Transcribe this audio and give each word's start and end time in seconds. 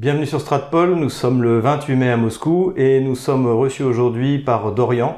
Bienvenue 0.00 0.24
sur 0.24 0.40
Stratpol, 0.40 0.94
nous 0.94 1.10
sommes 1.10 1.42
le 1.42 1.60
28 1.60 1.94
mai 1.94 2.10
à 2.10 2.16
Moscou 2.16 2.72
et 2.74 3.02
nous 3.02 3.14
sommes 3.14 3.46
reçus 3.46 3.82
aujourd'hui 3.82 4.38
par 4.38 4.72
Dorian. 4.72 5.14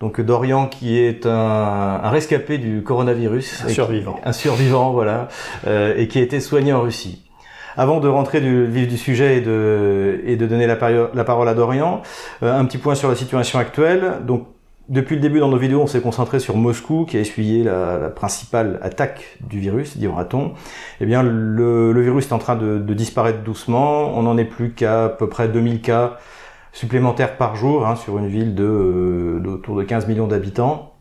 Donc 0.00 0.20
Dorian 0.20 0.66
qui 0.66 0.98
est 0.98 1.24
un, 1.24 1.98
rescapé 2.10 2.58
du 2.58 2.82
coronavirus. 2.82 3.62
Un 3.64 3.68
survivant. 3.68 4.18
un 4.24 4.32
survivant, 4.32 4.90
voilà, 4.90 5.28
euh, 5.68 5.94
et 5.96 6.08
qui 6.08 6.18
a 6.18 6.22
été 6.22 6.40
soigné 6.40 6.72
en 6.72 6.80
Russie. 6.80 7.22
Avant 7.76 8.00
de 8.00 8.08
rentrer 8.08 8.40
du 8.40 8.66
vif 8.66 8.88
du 8.88 8.98
sujet 8.98 9.36
et 9.36 9.40
de, 9.40 10.20
et 10.24 10.34
de 10.34 10.46
donner 10.48 10.66
la, 10.66 10.78
la 11.14 11.24
parole 11.24 11.48
à 11.48 11.54
Dorian, 11.54 12.02
euh, 12.42 12.58
un 12.58 12.64
petit 12.64 12.78
point 12.78 12.96
sur 12.96 13.08
la 13.08 13.14
situation 13.14 13.60
actuelle. 13.60 14.14
Donc 14.26 14.48
depuis 14.88 15.14
le 15.14 15.22
début 15.22 15.40
dans 15.40 15.48
nos 15.48 15.56
vidéos, 15.56 15.80
on 15.80 15.86
s'est 15.86 16.00
concentré 16.00 16.40
sur 16.40 16.56
Moscou, 16.56 17.06
qui 17.06 17.16
a 17.16 17.20
essuyé 17.20 17.64
la, 17.64 18.10
principale 18.10 18.78
attaque 18.82 19.38
du 19.40 19.58
virus, 19.58 19.96
dira-t-on. 19.96 20.52
Eh 21.00 21.06
bien, 21.06 21.22
le, 21.22 22.00
virus 22.02 22.28
est 22.28 22.32
en 22.32 22.38
train 22.38 22.56
de, 22.56 22.78
disparaître 22.94 23.42
doucement. 23.42 24.16
On 24.16 24.22
n'en 24.22 24.36
est 24.36 24.44
plus 24.44 24.72
qu'à 24.72 25.06
à 25.06 25.08
peu 25.08 25.28
près 25.28 25.48
2000 25.48 25.80
cas 25.80 26.18
supplémentaires 26.72 27.36
par 27.36 27.56
jour 27.56 27.86
hein, 27.86 27.96
sur 27.96 28.18
une 28.18 28.26
ville 28.26 28.54
de, 28.54 28.64
euh, 28.64 29.42
autour 29.46 29.76
de 29.76 29.84
15 29.84 30.06
millions 30.08 30.26
d'habitants. 30.26 30.93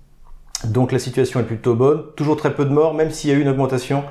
Donc 0.66 0.92
la 0.92 1.00
situation 1.00 1.40
est 1.40 1.44
plutôt 1.44 1.76
bonne, 1.76 2.04
toujours 2.16 2.38
très 2.38 2.54
peu 2.54 2.66
de 2.66 2.70
morts, 2.70 2.94
même 2.94 3.12
s'il 3.12 3.30
y 3.30 3.34
a 3.34 3.36
eu 3.36 3.42
une 3.42 3.50
augmentation 3.50 4.04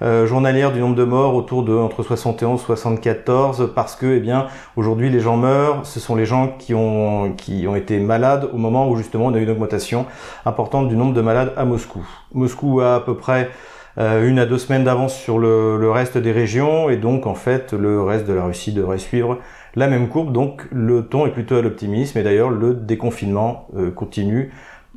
euh, 0.00 0.26
journalière 0.26 0.72
du 0.72 0.80
nombre 0.80 0.94
de 0.94 1.04
morts 1.04 1.34
autour 1.34 1.64
de 1.64 1.74
entre 1.74 2.02
71 2.02 2.60
et 2.60 2.64
74, 2.64 3.72
parce 3.74 3.94
que 3.94 4.06
eh 4.16 4.20
bien 4.20 4.46
aujourd'hui 4.76 5.10
les 5.10 5.20
gens 5.20 5.36
meurent, 5.36 5.84
ce 5.84 6.00
sont 6.00 6.16
les 6.16 6.24
gens 6.24 6.54
qui 6.58 6.72
ont 6.74 7.32
qui 7.36 7.66
ont 7.68 7.76
été 7.76 7.98
malades 7.98 8.48
au 8.52 8.56
moment 8.56 8.88
où 8.88 8.96
justement 8.96 9.26
on 9.26 9.34
a 9.34 9.38
eu 9.38 9.42
une 9.42 9.50
augmentation 9.50 10.06
importante 10.46 10.88
du 10.88 10.96
nombre 10.96 11.14
de 11.14 11.20
malades 11.20 11.52
à 11.56 11.64
Moscou. 11.64 12.06
Moscou 12.32 12.80
a 12.80 12.96
à 12.96 13.00
peu 13.00 13.14
près 13.14 13.50
euh, 13.98 14.28
une 14.28 14.38
à 14.38 14.46
deux 14.46 14.58
semaines 14.58 14.84
d'avance 14.84 15.16
sur 15.16 15.38
le, 15.38 15.90
reste 15.90 16.18
des 16.18 16.30
régions 16.30 16.88
et 16.88 16.96
donc 16.96 17.26
en 17.26 17.34
fait 17.34 17.72
le 17.72 18.00
reste 18.02 18.28
de 18.28 18.32
la 18.32 18.44
Russie 18.44 18.72
devrait 18.72 18.98
suivre 18.98 19.38
la 19.74 19.88
même 19.88 20.08
courbe. 20.08 20.32
Donc 20.32 20.66
le 20.70 21.06
ton 21.06 21.26
est 21.26 21.32
plutôt 21.32 21.56
à 21.56 21.62
l'optimisme 21.62 22.16
et 22.18 22.22
d'ailleurs 22.22 22.50
le 22.50 22.74
déconfinement 22.74 23.66
euh, 23.76 23.90
continue 23.90 24.52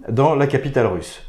dans 0.09 0.35
la 0.35 0.47
capitale 0.47 0.87
russe. 0.87 1.21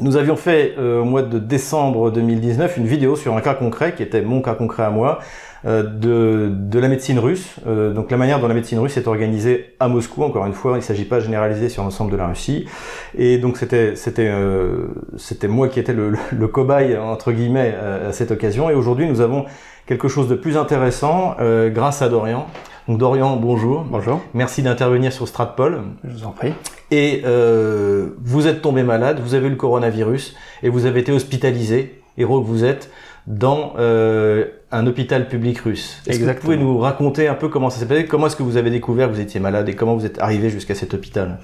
Nous 0.00 0.16
avions 0.16 0.36
fait 0.36 0.74
euh, 0.78 1.00
au 1.00 1.04
mois 1.04 1.22
de 1.22 1.40
décembre 1.40 2.12
2019 2.12 2.76
une 2.76 2.86
vidéo 2.86 3.16
sur 3.16 3.36
un 3.36 3.40
cas 3.40 3.54
concret 3.54 3.94
qui 3.96 4.04
était 4.04 4.22
mon 4.22 4.40
cas 4.40 4.54
concret 4.54 4.84
à 4.84 4.90
moi 4.90 5.18
euh, 5.66 5.82
de, 5.82 6.52
de, 6.52 6.78
la 6.78 6.86
médecine 6.86 7.18
russe, 7.18 7.56
euh, 7.66 7.92
donc 7.92 8.12
la 8.12 8.16
manière 8.16 8.38
dont 8.38 8.46
la 8.46 8.54
médecine 8.54 8.78
russe 8.78 8.96
est 8.96 9.08
organisée 9.08 9.74
à 9.80 9.88
Moscou. 9.88 10.22
Encore 10.22 10.46
une 10.46 10.52
fois, 10.52 10.74
il 10.74 10.76
ne 10.76 10.82
s'agit 10.82 11.04
pas 11.04 11.16
de 11.16 11.24
généraliser 11.24 11.68
sur 11.68 11.82
l'ensemble 11.82 12.12
de 12.12 12.16
la 12.16 12.28
Russie. 12.28 12.66
Et 13.16 13.38
donc 13.38 13.56
c'était 13.56 13.96
c'était 13.96 14.32
c'était 15.16 15.48
moi 15.48 15.66
qui 15.66 15.80
étais 15.80 15.94
le, 15.94 16.12
le, 16.30 16.46
cobaye 16.46 16.96
entre 16.96 17.32
guillemets 17.32 17.74
à 17.74 18.12
cette 18.12 18.30
occasion. 18.30 18.70
Et 18.70 18.74
aujourd'hui, 18.74 19.08
nous 19.08 19.20
avons 19.20 19.46
quelque 19.86 20.06
chose 20.06 20.28
de 20.28 20.36
plus 20.36 20.56
intéressant 20.56 21.34
grâce 21.70 22.02
à 22.02 22.08
Dorian. 22.08 22.46
Donc 22.88 22.96
Dorian, 22.96 23.36
bonjour. 23.36 23.84
Bonjour. 23.84 24.22
Merci 24.32 24.62
d'intervenir 24.62 25.12
sur 25.12 25.28
Stratpol. 25.28 25.82
Je 26.04 26.10
vous 26.10 26.24
en 26.24 26.30
prie. 26.30 26.54
Et 26.90 27.20
euh, 27.26 28.16
vous 28.24 28.46
êtes 28.46 28.62
tombé 28.62 28.82
malade, 28.82 29.20
vous 29.22 29.34
avez 29.34 29.48
eu 29.48 29.50
le 29.50 29.56
coronavirus 29.56 30.34
et 30.62 30.70
vous 30.70 30.86
avez 30.86 31.00
été 31.00 31.12
hospitalisé, 31.12 32.00
héros 32.16 32.40
que 32.40 32.46
vous 32.46 32.64
êtes, 32.64 32.90
dans 33.26 33.74
euh, 33.78 34.46
un 34.72 34.86
hôpital 34.86 35.28
public 35.28 35.58
russe. 35.58 36.00
Est-ce 36.06 36.20
que 36.20 36.24
vous 36.24 36.34
pouvez 36.40 36.56
nous 36.56 36.78
raconter 36.78 37.28
un 37.28 37.34
peu 37.34 37.50
comment 37.50 37.68
ça 37.68 37.78
s'est 37.78 37.84
passé? 37.84 38.06
Comment 38.06 38.28
est-ce 38.28 38.36
que 38.36 38.42
vous 38.42 38.56
avez 38.56 38.70
découvert 38.70 39.08
que 39.08 39.12
vous 39.12 39.20
étiez 39.20 39.38
malade 39.38 39.68
et 39.68 39.74
comment 39.74 39.94
vous 39.94 40.06
êtes 40.06 40.18
arrivé 40.18 40.48
jusqu'à 40.48 40.74
cet 40.74 40.94
hôpital? 40.94 41.40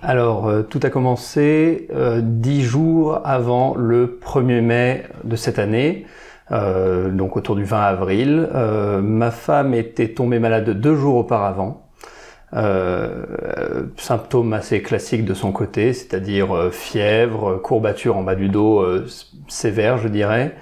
Alors, 0.00 0.46
euh, 0.46 0.62
tout 0.62 0.78
a 0.84 0.90
commencé 0.90 1.88
dix 2.22 2.62
jours 2.62 3.20
avant 3.24 3.74
le 3.74 4.20
1er 4.24 4.60
mai 4.60 5.02
de 5.24 5.34
cette 5.34 5.58
année. 5.58 6.06
Euh, 6.50 7.10
donc 7.10 7.36
autour 7.36 7.56
du 7.56 7.64
20 7.64 7.80
avril. 7.80 8.48
Euh, 8.54 9.00
ma 9.00 9.30
femme 9.30 9.74
était 9.74 10.08
tombée 10.08 10.38
malade 10.38 10.70
deux 10.70 10.94
jours 10.94 11.16
auparavant. 11.16 11.84
Euh, 12.54 13.82
symptômes 13.98 14.54
assez 14.54 14.80
classiques 14.80 15.26
de 15.26 15.34
son 15.34 15.52
côté, 15.52 15.92
c'est-à-dire 15.92 16.56
euh, 16.56 16.70
fièvre, 16.70 17.58
courbature 17.58 18.16
en 18.16 18.22
bas 18.22 18.34
du 18.34 18.48
dos 18.48 18.82
sévère, 19.48 19.98
je 19.98 20.08
dirais. 20.08 20.56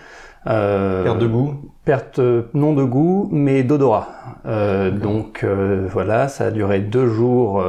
perte 0.44 1.18
de 1.18 1.26
goût? 1.28 1.54
Perte 1.84 2.20
non 2.54 2.72
de 2.72 2.82
goût, 2.82 3.28
mais 3.30 3.62
d'odorat. 3.62 4.08
donc 4.44 5.44
voilà, 5.44 6.26
ça 6.26 6.46
a 6.46 6.50
duré 6.50 6.80
deux 6.80 7.06
jours 7.06 7.64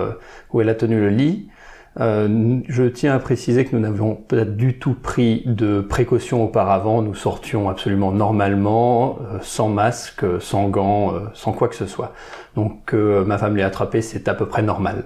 où 0.52 0.62
elle 0.62 0.70
a 0.70 0.76
tenu 0.76 1.00
le 1.00 1.10
lit. 1.10 1.50
Euh, 2.00 2.60
je 2.68 2.84
tiens 2.84 3.16
à 3.16 3.20
préciser 3.20 3.66
que 3.66 3.76
nous 3.76 3.82
n'avions 3.82 4.16
peut-être 4.16 4.56
du 4.56 4.78
tout 4.78 4.94
pris 4.94 5.44
de 5.46 5.82
précautions 5.82 6.44
auparavant. 6.44 7.02
Nous 7.02 7.16
sortions 7.16 7.70
absolument 7.70 8.12
normalement, 8.12 9.20
euh, 9.22 9.40
sans 9.42 9.70
masque, 9.70 10.24
sans 10.40 10.70
gants, 10.70 11.14
euh, 11.14 11.20
sans 11.34 11.54
quoi 11.54 11.68
que 11.68 11.76
ce 11.76 11.86
soit. 11.86 12.14
Donc 12.56 12.94
ma 12.94 13.38
femme 13.38 13.56
l'ait 13.56 13.64
attrapé, 13.64 14.02
c'est 14.02 14.28
à 14.28 14.34
peu 14.34 14.48
près 14.48 14.64
normal. 14.64 15.04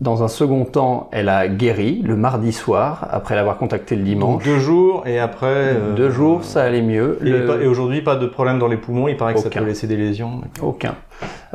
Dans 0.00 0.24
un 0.24 0.28
second 0.28 0.64
temps, 0.64 1.08
elle 1.12 1.28
a 1.28 1.46
guéri 1.46 2.02
le 2.04 2.16
mardi 2.16 2.52
soir, 2.52 3.06
après 3.10 3.36
l'avoir 3.36 3.56
contacté 3.56 3.94
le 3.94 4.02
dimanche. 4.02 4.44
Donc 4.44 4.54
deux 4.54 4.58
jours, 4.58 5.06
et 5.06 5.20
après... 5.20 5.76
deux 5.96 6.10
jours, 6.10 6.44
ça 6.44 6.64
allait 6.64 6.82
mieux. 6.82 7.18
Et, 7.24 7.66
aujourd'hui, 7.66 8.02
pas 8.02 8.16
de 8.16 8.26
problème 8.26 8.58
dans 8.58 8.66
les 8.66 8.76
poumons, 8.76 9.06
il 9.06 9.16
paraît 9.16 9.34
que 9.34 9.40
ça 9.40 9.50
peut 9.50 9.64
laisser 9.64 9.86
des 9.86 9.96
lésions. 9.96 10.40
Aucun. 10.60 10.96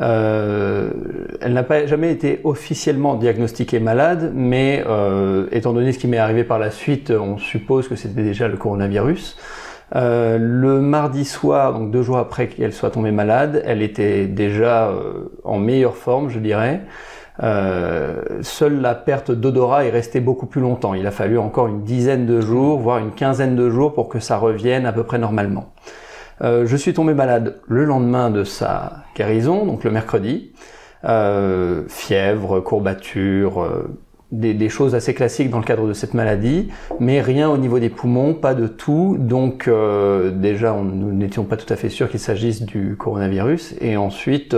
Euh, 0.00 0.90
elle 1.42 1.52
n'a 1.52 1.62
pas 1.62 1.86
jamais 1.86 2.10
été 2.10 2.40
officiellement 2.44 3.14
diagnostiquée 3.14 3.78
malade, 3.78 4.32
mais 4.34 4.82
euh, 4.86 5.46
étant 5.52 5.74
donné 5.74 5.92
ce 5.92 5.98
qui 5.98 6.08
m'est 6.08 6.18
arrivé 6.18 6.42
par 6.42 6.58
la 6.58 6.70
suite, 6.70 7.10
on 7.10 7.36
suppose 7.36 7.88
que 7.88 7.94
c'était 7.94 8.22
déjà 8.22 8.48
le 8.48 8.56
coronavirus. 8.56 9.36
Euh, 9.96 10.38
le 10.38 10.80
mardi 10.80 11.24
soir, 11.24 11.74
donc 11.74 11.90
deux 11.90 12.02
jours 12.02 12.18
après 12.18 12.46
qu'elle 12.46 12.72
soit 12.72 12.90
tombée 12.90 13.10
malade, 13.10 13.62
elle 13.66 13.82
était 13.82 14.26
déjà 14.26 14.88
euh, 14.88 15.30
en 15.42 15.58
meilleure 15.58 15.96
forme, 15.96 16.30
je 16.30 16.38
dirais. 16.38 16.82
Euh, 17.42 18.16
seule 18.42 18.80
la 18.80 18.94
perte 18.94 19.30
d'odorat 19.30 19.84
est 19.84 19.90
restée 19.90 20.20
beaucoup 20.20 20.46
plus 20.46 20.60
longtemps. 20.60 20.94
Il 20.94 21.06
a 21.06 21.10
fallu 21.10 21.38
encore 21.38 21.68
une 21.68 21.82
dizaine 21.82 22.26
de 22.26 22.40
jours, 22.40 22.78
voire 22.78 22.98
une 22.98 23.12
quinzaine 23.12 23.56
de 23.56 23.70
jours 23.70 23.94
pour 23.94 24.08
que 24.08 24.20
ça 24.20 24.36
revienne 24.36 24.86
à 24.86 24.92
peu 24.92 25.04
près 25.04 25.18
normalement. 25.18 25.72
Euh, 26.42 26.66
je 26.66 26.76
suis 26.76 26.92
tombé 26.92 27.14
malade 27.14 27.56
le 27.68 27.84
lendemain 27.84 28.30
de 28.30 28.44
sa 28.44 29.04
guérison, 29.16 29.64
donc 29.64 29.84
le 29.84 29.90
mercredi. 29.90 30.52
Euh, 31.04 31.84
fièvre, 31.88 32.60
courbature, 32.60 33.66
des, 34.32 34.68
choses 34.68 34.94
assez 34.94 35.14
classiques 35.14 35.48
dans 35.48 35.58
le 35.58 35.64
cadre 35.64 35.88
de 35.88 35.94
cette 35.94 36.12
maladie, 36.12 36.68
mais 37.00 37.22
rien 37.22 37.48
au 37.48 37.56
niveau 37.56 37.78
des 37.78 37.88
poumons, 37.88 38.34
pas 38.34 38.52
de 38.52 38.66
tout. 38.66 39.16
Donc 39.18 39.68
déjà, 40.34 40.74
nous 40.74 41.12
n'étions 41.12 41.44
pas 41.44 41.56
tout 41.56 41.72
à 41.72 41.76
fait 41.76 41.88
sûrs 41.88 42.10
qu'il 42.10 42.20
s'agisse 42.20 42.62
du 42.62 42.96
coronavirus. 42.98 43.76
Et 43.80 43.96
ensuite, 43.96 44.54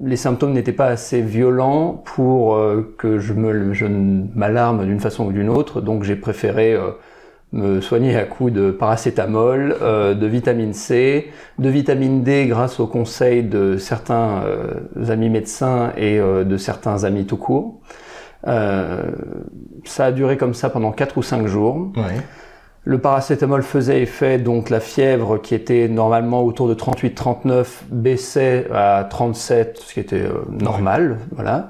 les 0.00 0.16
symptômes 0.16 0.52
n'étaient 0.52 0.72
pas 0.72 0.86
assez 0.86 1.20
violents 1.20 2.02
pour 2.04 2.54
euh, 2.54 2.94
que 2.98 3.18
je 3.18 3.32
me 3.32 4.30
m'alarme 4.34 4.84
d'une 4.84 5.00
façon 5.00 5.26
ou 5.26 5.32
d'une 5.32 5.48
autre, 5.48 5.80
donc 5.80 6.04
j'ai 6.04 6.16
préféré 6.16 6.74
euh, 6.74 6.90
me 7.52 7.80
soigner 7.80 8.16
à 8.16 8.24
coup 8.24 8.50
de 8.50 8.70
paracétamol, 8.70 9.76
euh, 9.82 10.14
de 10.14 10.26
vitamine 10.26 10.72
C, 10.72 11.30
de 11.58 11.68
vitamine 11.68 12.22
D 12.22 12.46
grâce 12.46 12.80
au 12.80 12.86
conseil 12.86 13.42
de 13.42 13.76
certains 13.76 14.42
amis 15.08 15.30
médecins 15.30 15.92
et 15.96 16.18
de 16.18 16.56
certains 16.56 17.04
amis 17.04 17.26
tout 17.26 17.36
court. 17.36 17.80
ça 18.44 20.04
a 20.04 20.12
duré 20.12 20.36
comme 20.36 20.54
ça 20.54 20.70
pendant 20.70 20.92
4 20.92 21.18
ou 21.18 21.22
5 21.22 21.46
jours. 21.46 21.92
Le 22.84 22.98
paracétamol 22.98 23.62
faisait 23.62 24.00
effet, 24.00 24.38
donc 24.38 24.70
la 24.70 24.80
fièvre 24.80 25.36
qui 25.36 25.54
était 25.54 25.86
normalement 25.86 26.42
autour 26.42 26.66
de 26.66 26.74
38-39 26.74 27.66
baissait 27.90 28.68
à 28.72 29.06
37, 29.08 29.82
ce 29.84 29.92
qui 29.92 30.00
était 30.00 30.22
euh, 30.22 30.44
normal, 30.50 31.18
voilà. 31.32 31.68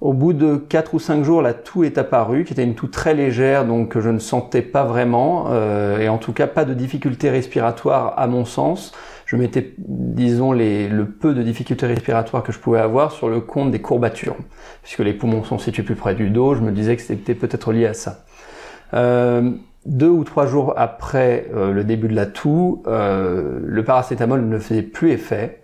Au 0.00 0.12
bout 0.12 0.34
de 0.34 0.56
4 0.56 0.94
ou 0.94 1.00
5 1.00 1.24
jours, 1.24 1.42
la 1.42 1.52
toux 1.52 1.82
est 1.82 1.98
apparue, 1.98 2.44
qui 2.44 2.52
était 2.52 2.62
une 2.62 2.76
toux 2.76 2.86
très 2.86 3.14
légère, 3.14 3.64
donc 3.64 3.98
je 3.98 4.08
ne 4.08 4.20
sentais 4.20 4.62
pas 4.62 4.84
vraiment, 4.84 5.46
euh, 5.50 5.98
et 5.98 6.08
en 6.08 6.18
tout 6.18 6.32
cas 6.32 6.46
pas 6.46 6.64
de 6.64 6.74
difficultés 6.74 7.28
respiratoires 7.28 8.14
à 8.16 8.28
mon 8.28 8.44
sens. 8.44 8.92
Je 9.24 9.34
mettais, 9.34 9.74
disons, 9.78 10.52
les, 10.52 10.86
le 10.86 11.06
peu 11.06 11.34
de 11.34 11.42
difficultés 11.42 11.86
respiratoires 11.86 12.44
que 12.44 12.52
je 12.52 12.60
pouvais 12.60 12.78
avoir 12.78 13.10
sur 13.10 13.28
le 13.28 13.40
compte 13.40 13.72
des 13.72 13.80
courbatures, 13.80 14.36
puisque 14.84 15.00
les 15.00 15.12
poumons 15.12 15.42
sont 15.42 15.58
situés 15.58 15.82
plus 15.82 15.96
près 15.96 16.14
du 16.14 16.30
dos, 16.30 16.54
je 16.54 16.60
me 16.60 16.70
disais 16.70 16.94
que 16.94 17.02
c'était 17.02 17.34
peut-être 17.34 17.72
lié 17.72 17.86
à 17.86 17.94
ça. 17.94 18.26
Euh, 18.94 19.50
deux 19.86 20.08
ou 20.08 20.24
trois 20.24 20.46
jours 20.46 20.74
après 20.76 21.46
euh, 21.54 21.72
le 21.72 21.84
début 21.84 22.08
de 22.08 22.14
la 22.14 22.26
toux, 22.26 22.82
euh, 22.86 23.60
le 23.64 23.84
paracétamol 23.84 24.44
ne 24.44 24.58
faisait 24.58 24.82
plus 24.82 25.12
effet. 25.12 25.62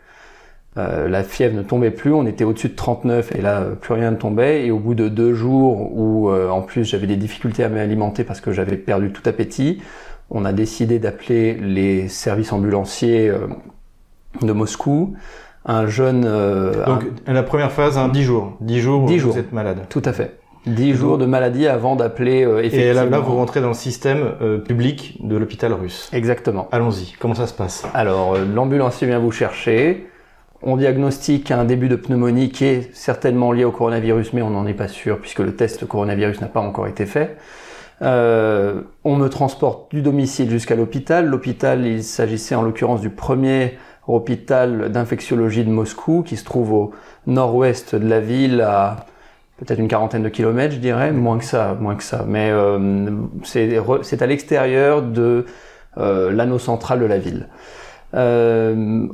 Euh, 0.79 1.09
la 1.09 1.23
fièvre 1.23 1.55
ne 1.55 1.63
tombait 1.63 1.91
plus, 1.91 2.15
on 2.15 2.25
était 2.27 2.45
au-dessus 2.45 2.71
de 2.71 2.77
39 2.77 3.35
et 3.37 3.43
là 3.43 3.65
plus 3.81 3.95
rien 3.95 4.11
ne 4.11 4.17
tombait. 4.17 4.65
Et 4.65 4.71
au 4.71 4.79
bout 4.79 4.95
de 4.95 5.09
deux 5.09 5.35
jours 5.35 5.93
où 5.93 6.31
en 6.33 6.63
plus 6.63 6.85
j'avais 6.85 7.07
des 7.07 7.17
difficultés 7.17 7.65
à 7.65 7.69
m'alimenter 7.69 8.25
parce 8.25 8.41
que 8.41 8.53
j'avais 8.53 8.77
perdu 8.77 9.13
tout 9.13 9.29
appétit, 9.29 9.83
on 10.31 10.45
a 10.45 10.53
décidé 10.53 10.99
d'appeler 10.99 11.55
les 11.55 12.09
services 12.09 12.53
ambulanciers 12.53 13.31
de 14.41 14.53
Moscou. 14.53 15.15
Un 15.67 15.87
jeune... 15.87 16.23
Donc 16.23 17.05
la 17.27 17.43
première 17.43 17.71
phase, 17.71 17.99
hein, 17.99 18.09
10 18.09 18.23
jours. 18.23 18.57
10 18.61 18.81
jours 18.81 19.03
où 19.03 19.09
vous 19.09 19.39
êtes 19.39 19.53
malade. 19.53 19.81
Tout 19.91 20.03
à 20.05 20.13
fait. 20.13 20.42
10 20.67 20.95
jours 20.95 21.19
de 21.19 21.27
maladie 21.27 21.67
avant 21.67 21.97
d'appeler 21.97 22.45
euh, 22.45 22.59
effectivement. 22.59 22.91
Et 22.91 22.95
là, 22.95 23.05
là, 23.07 23.19
vous 23.19 23.35
rentrez 23.35 23.61
dans 23.61 23.69
le 23.69 23.75
système 23.75 24.35
euh, 24.41 24.59
public 24.59 25.19
de 25.21 25.37
l'hôpital 25.37 25.73
russe. 25.73 26.09
Exactement. 26.13 26.69
Allons-y, 26.71 27.15
comment 27.19 27.35
ça 27.35 27.47
se 27.47 27.55
passe? 27.55 27.85
Alors, 27.95 28.35
euh, 28.35 28.45
l'ambulancier 28.45 29.07
vient 29.07 29.19
vous 29.19 29.33
chercher. 29.33 30.07
On 30.63 30.77
diagnostique 30.77 31.51
un 31.51 31.65
début 31.65 31.89
de 31.89 31.97
pneumonie 31.97 32.51
qui 32.51 32.65
est 32.65 32.95
certainement 32.95 33.51
lié 33.51 33.65
au 33.65 33.73
coronavirus, 33.73 34.33
mais 34.33 34.43
on 34.43 34.51
n'en 34.51 34.65
est 34.67 34.75
pas 34.75 34.87
sûr 34.87 35.19
puisque 35.19 35.41
le 35.41 35.57
test 35.57 35.87
coronavirus 35.87 36.41
n'a 36.41 36.47
pas 36.47 36.61
encore 36.61 36.87
été 36.87 37.07
fait. 37.07 37.37
Euh, 38.03 38.83
on 39.05 39.17
me 39.17 39.29
transporte 39.29 39.93
du 39.93 40.03
domicile 40.03 40.51
jusqu'à 40.51 40.77
l'hôpital. 40.77 41.27
L'hôpital, 41.27 41.85
il 41.87 42.05
s'agissait 42.05 42.55
en 42.55 42.63
l'occurrence 42.63 43.01
du 43.01 43.11
premier 43.11 43.79
hôpital 44.07 44.91
d'infectiologie 44.91 45.65
de 45.65 45.71
Moscou 45.71 46.23
qui 46.23 46.37
se 46.37 46.45
trouve 46.45 46.73
au 46.73 46.91
nord-ouest 47.27 47.95
de 47.95 48.09
la 48.09 48.21
ville 48.21 48.61
à 48.61 49.07
peut-être 49.65 49.79
une 49.79 49.89
quarantaine 49.89 50.23
de 50.23 50.29
kilomètres, 50.29 50.75
je 50.75 50.81
dirais, 50.81 51.13
moins 51.13 51.39
que 51.39 51.45
ça, 51.45 51.77
moins 51.81 51.95
que 51.95 52.03
ça. 52.03 52.25
Mais 52.27 52.51
euh, 52.51 53.11
c'est 53.45 54.23
à 54.23 54.27
l'extérieur 54.27 55.03
de 55.03 55.47
euh, 55.99 56.31
l'anneau 56.33 56.59
central 56.59 57.01
de 57.01 57.07
la 57.07 57.19
ville. 57.19 57.49
Euh, 58.15 59.07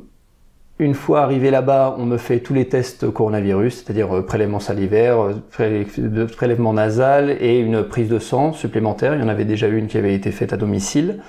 une 0.80 0.94
fois 0.94 1.22
arrivé 1.22 1.50
là-bas, 1.50 1.96
on 1.98 2.04
me 2.04 2.18
fait 2.18 2.38
tous 2.38 2.54
les 2.54 2.68
tests 2.68 3.10
coronavirus, 3.10 3.82
c'est-à-dire 3.82 4.16
euh, 4.16 4.24
prélèvement 4.24 4.60
salivaire, 4.60 5.18
euh, 5.60 6.26
prélèvement 6.36 6.72
nasal 6.72 7.36
et 7.40 7.58
une 7.58 7.82
prise 7.82 8.08
de 8.08 8.18
sang 8.18 8.52
supplémentaire. 8.52 9.14
Il 9.14 9.20
y 9.20 9.24
en 9.24 9.28
avait 9.28 9.44
déjà 9.44 9.66
une 9.66 9.88
qui 9.88 9.98
avait 9.98 10.14
été 10.14 10.30
faite 10.30 10.52
à 10.52 10.56
domicile. 10.56 11.20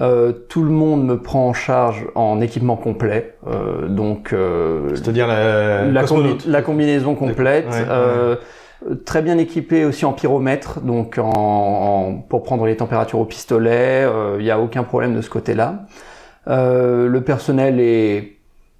Euh, 0.00 0.32
tout 0.32 0.64
le 0.64 0.70
monde 0.70 1.06
me 1.06 1.20
prend 1.20 1.48
en 1.48 1.52
charge 1.52 2.06
en 2.16 2.40
équipement 2.40 2.76
complet, 2.76 3.36
euh, 3.46 3.86
donc 3.86 4.32
euh, 4.32 4.88
c'est-à-dire 4.94 5.28
la, 5.28 5.84
la, 5.84 6.04
la, 6.46 6.62
combinaison 6.62 7.14
complète. 7.14 7.66
Très 9.06 9.22
bien 9.22 9.38
équipé 9.38 9.84
aussi 9.84 10.04
en 10.04 10.12
pyromètre, 10.12 10.80
donc 10.80 11.18
pour 12.28 12.42
prendre 12.42 12.66
les 12.66 12.76
températures 12.76 13.18
au 13.18 13.24
pistolet. 13.24 14.06
Il 14.38 14.44
n'y 14.44 14.50
a 14.50 14.60
aucun 14.60 14.82
problème 14.82 15.14
de 15.14 15.22
ce 15.22 15.30
côté-là. 15.30 15.86
le 16.46 17.18
personnel 17.20 17.80
est 17.80 18.34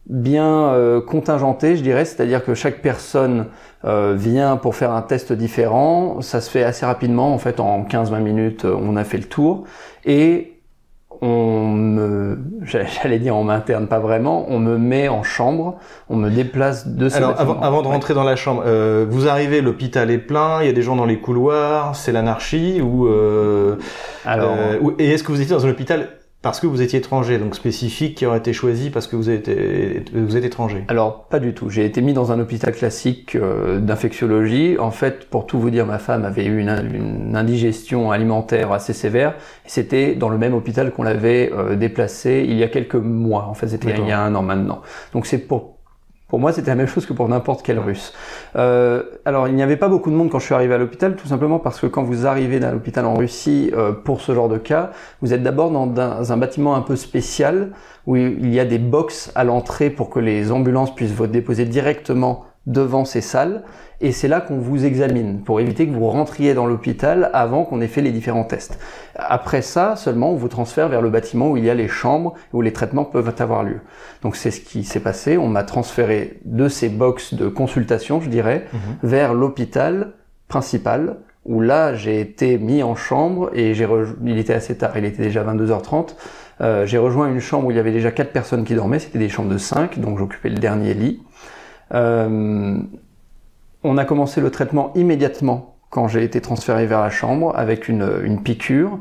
bien 0.07 0.67
euh, 0.67 1.01
contingenté, 1.01 1.77
je 1.77 1.83
dirais, 1.83 2.05
c'est-à-dire 2.05 2.45
que 2.45 2.55
chaque 2.55 2.83
personne 2.83 3.47
euh, 3.85 4.15
vient 4.17 4.57
pour 4.57 4.75
faire 4.75 4.93
un 4.93 5.03
test 5.03 5.33
différent, 5.33 6.21
ça 6.21 6.41
se 6.41 6.51
fait 6.51 6.63
assez 6.63 6.85
rapidement, 6.85 7.33
en 7.33 7.39
fait 7.39 7.59
en 7.61 7.85
15-20 7.85 8.21
minutes 8.21 8.65
euh, 8.65 8.77
on 8.79 8.97
a 8.97 9.05
fait 9.05 9.19
le 9.19 9.25
tour, 9.25 9.65
et 10.05 10.54
on 11.23 11.69
me, 11.69 12.39
j'allais 12.65 13.19
dire 13.19 13.37
on 13.37 13.45
m'interne 13.45 13.87
pas 13.87 13.99
vraiment, 13.99 14.47
on 14.49 14.59
me 14.59 14.79
met 14.79 15.09
en 15.09 15.23
chambre, 15.23 15.79
on 16.09 16.17
me 16.17 16.31
déplace 16.31 16.87
de 16.87 17.09
ce 17.09 17.17
Alors 17.17 17.35
avant, 17.39 17.61
avant, 17.61 17.83
de 17.83 17.89
rentrer 17.89 18.15
dans 18.15 18.25
la 18.25 18.37
chambre, 18.37 18.63
euh, 18.67 19.07
vous 19.09 19.29
arrivez, 19.29 19.61
l'hôpital 19.61 20.11
est 20.11 20.19
plein, 20.19 20.63
il 20.63 20.67
y 20.67 20.71
a 20.71 20.73
des 20.73 20.83
gens 20.83 20.97
dans 20.97 21.07
les 21.07 21.21
couloirs, 21.21 21.97
c'est 21.97 22.13
l'anarchie 22.13 22.81
ou 22.81 23.07
euh, 23.07 23.77
Alors, 24.25 24.57
et 24.99 25.11
est-ce 25.11 25.23
que 25.23 25.33
vous 25.33 25.41
étiez 25.41 25.55
dans 25.55 25.67
un 25.67 25.71
hôpital 25.71 26.09
parce 26.45 26.61
que 26.61 26.67
vous 26.67 26.83
étiez 26.83 26.99
étranger, 26.99 27.39
donc 27.39 27.55
spécifique, 27.55 28.19
qui 28.19 28.27
aurait 28.27 28.37
été 28.37 28.53
choisi 28.53 28.91
parce 28.91 29.07
que 29.07 29.17
vous 29.17 29.31
êtes, 29.31 29.51
vous 30.13 30.37
êtes 30.37 30.45
étranger 30.45 30.85
Alors, 30.89 31.25
pas 31.25 31.41
du 31.41 31.55
tout. 31.55 31.71
J'ai 31.71 31.87
été 31.87 32.03
mis 32.03 32.13
dans 32.13 32.33
un 32.33 32.39
hôpital 32.39 32.75
classique 32.75 33.35
euh, 33.35 33.81
d'infectiologie. 33.81 34.77
En 34.79 34.91
fait, 34.91 35.31
pour 35.31 35.47
tout 35.47 35.59
vous 35.59 35.71
dire, 35.71 35.87
ma 35.87 35.99
femme 35.99 36.27
avait 36.27 36.45
eu 36.45 36.61
une, 36.61 36.69
une 36.69 37.35
indigestion 37.35 38.11
alimentaire 38.11 38.73
assez 38.73 38.93
sévère. 38.93 39.37
C'était 39.65 40.17
dans 40.17 40.29
le 40.29 40.37
même 40.37 40.53
hôpital 40.53 40.93
qu'on 40.93 41.03
l'avait 41.03 41.51
euh, 41.51 41.77
déplacé 41.77 42.45
il 42.47 42.59
y 42.59 42.63
a 42.63 42.69
quelques 42.69 42.95
mois. 42.95 43.47
En 43.49 43.55
fait, 43.55 43.69
c'était 43.69 43.95
il 43.99 44.07
y 44.07 44.13
a 44.13 44.21
un 44.21 44.35
an 44.35 44.43
maintenant. 44.43 44.83
Donc, 45.15 45.25
c'est 45.25 45.39
pour 45.39 45.74
pour 46.29 46.41
moi, 46.41 46.53
c'était 46.53 46.71
la 46.71 46.75
même 46.75 46.87
chose 46.87 47.07
que 47.07 47.13
pour 47.13 47.29
n'importe 47.29 47.63
quel 47.63 47.79
russe. 47.79 48.13
Euh, 48.57 49.03
alors, 49.25 49.47
il 49.47 49.55
n'y 49.55 49.63
avait 49.63 49.77
pas 49.77 49.89
beaucoup 49.89 50.11
de 50.11 50.17
monde 50.17 50.31
quand 50.31 50.39
je 50.39 50.47
suis 50.47 50.55
arrivé 50.55 50.75
à 50.75 50.79
l'hôpital, 50.79 51.17
tout 51.17 51.29
simplement 51.29 51.59
parce 51.59 51.79
que 51.79 51.87
quand 51.87 52.03
vous 52.03 52.27
arrivez 52.27 52.65
à 52.65 52.73
l'hôpital 52.73 53.05
en 53.05 53.15
Russie 53.15 53.71
euh, 53.75 53.93
pour 53.93 54.21
ce 54.21 54.35
genre 54.35 54.49
de 54.49 54.59
cas, 54.59 54.91
vous 55.21 55.35
êtes 55.35 55.43
d'abord 55.43 55.71
dans 55.71 55.89
un, 56.01 56.31
un, 56.31 56.37
bâtiment 56.37 56.75
un 56.77 56.81
peu 56.81 56.97
spécial 56.97 57.71
où 58.07 58.17
il 58.17 58.53
y 58.53 58.59
a 58.59 58.65
des 58.65 58.79
box 58.79 59.33
à 59.35 59.45
l'entrée 59.45 59.91
pour 59.91 60.11
que 60.11 60.19
les 60.19 60.51
ambulances 60.51 60.95
puissent 60.95 61.13
vous 61.13 61.27
déposer 61.27 61.67
directement 61.67 62.47
devant 62.67 63.05
ces 63.05 63.21
salles 63.21 63.63
et 64.01 64.13
c'est 64.13 64.29
là 64.29 64.41
qu'on 64.41 64.59
vous 64.59 64.85
examine 64.85 65.41
pour 65.41 65.61
éviter 65.61 65.87
que 65.87 65.93
vous 65.93 66.09
rentriez 66.09 66.55
dans 66.55 66.67
l'hôpital 66.67 67.31
avant 67.33 67.65
qu'on 67.65 67.81
ait 67.81 67.89
fait 67.89 68.03
les 68.03 68.13
différents 68.13 68.45
tests. 68.45 68.79
Après 69.15 69.63
ça, 69.63 69.97
seulement, 69.97 70.33
on 70.33 70.35
vous 70.35 70.49
transfère 70.49 70.89
vers 70.89 71.01
le 71.01 71.11
bâtiment 71.11 71.51
où 71.51 71.57
il 71.57 71.65
y 71.65 71.71
a 71.71 71.75
les 71.75 71.89
chambres 71.89 72.35
où 72.53 72.61
les 72.61 72.73
traitements 72.73 73.05
peuvent 73.05 73.35
avoir 73.39 73.63
lieu. 73.63 73.81
Donc 74.23 74.37
c'est 74.37 74.51
ce 74.51 74.61
qui 74.61 74.85
s'est 74.85 75.01
passé. 75.01 75.39
On 75.39 75.49
m'a 75.49 75.63
transféré 75.63 76.41
de 76.45 76.69
ces 76.69 76.89
box 76.89 77.35
de 77.35 77.49
consultation, 77.49 78.21
je 78.21 78.29
dirais, 78.29 78.67
mhm. 78.73 78.81
vers 79.03 79.33
l'hôpital 79.33 80.13
principal 80.49 81.17
où 81.45 81.61
là 81.61 81.95
j'ai 81.95 82.21
été 82.21 82.59
mis 82.59 82.83
en 82.83 82.95
chambre 82.95 83.51
et 83.55 83.75
j'ai 83.75 83.87
il 84.25 84.39
était 84.39 84.55
assez 84.55 84.77
tard, 84.77 84.97
il 84.97 85.05
était 85.05 85.23
déjà 85.23 85.45
22h30. 85.45 86.15
Euh, 86.61 86.87
j'ai 86.87 86.99
rejoint 86.99 87.29
une 87.29 87.41
chambre 87.41 87.67
où 87.67 87.71
il 87.71 87.77
y 87.77 87.81
avait 87.81 87.93
déjà 87.93 88.11
quatre 88.11 88.33
personnes 88.33 88.65
qui 88.65 88.75
dormaient, 88.75 88.99
c'était 88.99 89.19
des 89.19 89.29
chambres 89.29 89.51
de 89.51 89.59
5, 89.59 89.99
donc 89.99 90.19
j'occupais 90.19 90.49
le 90.49 90.59
dernier 90.59 90.95
lit. 90.95 91.23
Euh, 91.93 92.79
on 93.83 93.99
a 93.99 94.05
commencé 94.05 94.41
le 94.41 94.51
traitement 94.51 94.93
immédiatement 94.95 95.77
quand 95.91 96.09
j'ai 96.09 96.25
été 96.25 96.41
transféré 96.41 96.87
vers 96.87 97.01
la 97.01 97.11
chambre 97.11 97.53
avec 97.57 97.89
une, 97.89 98.41
piqûre. 98.43 98.99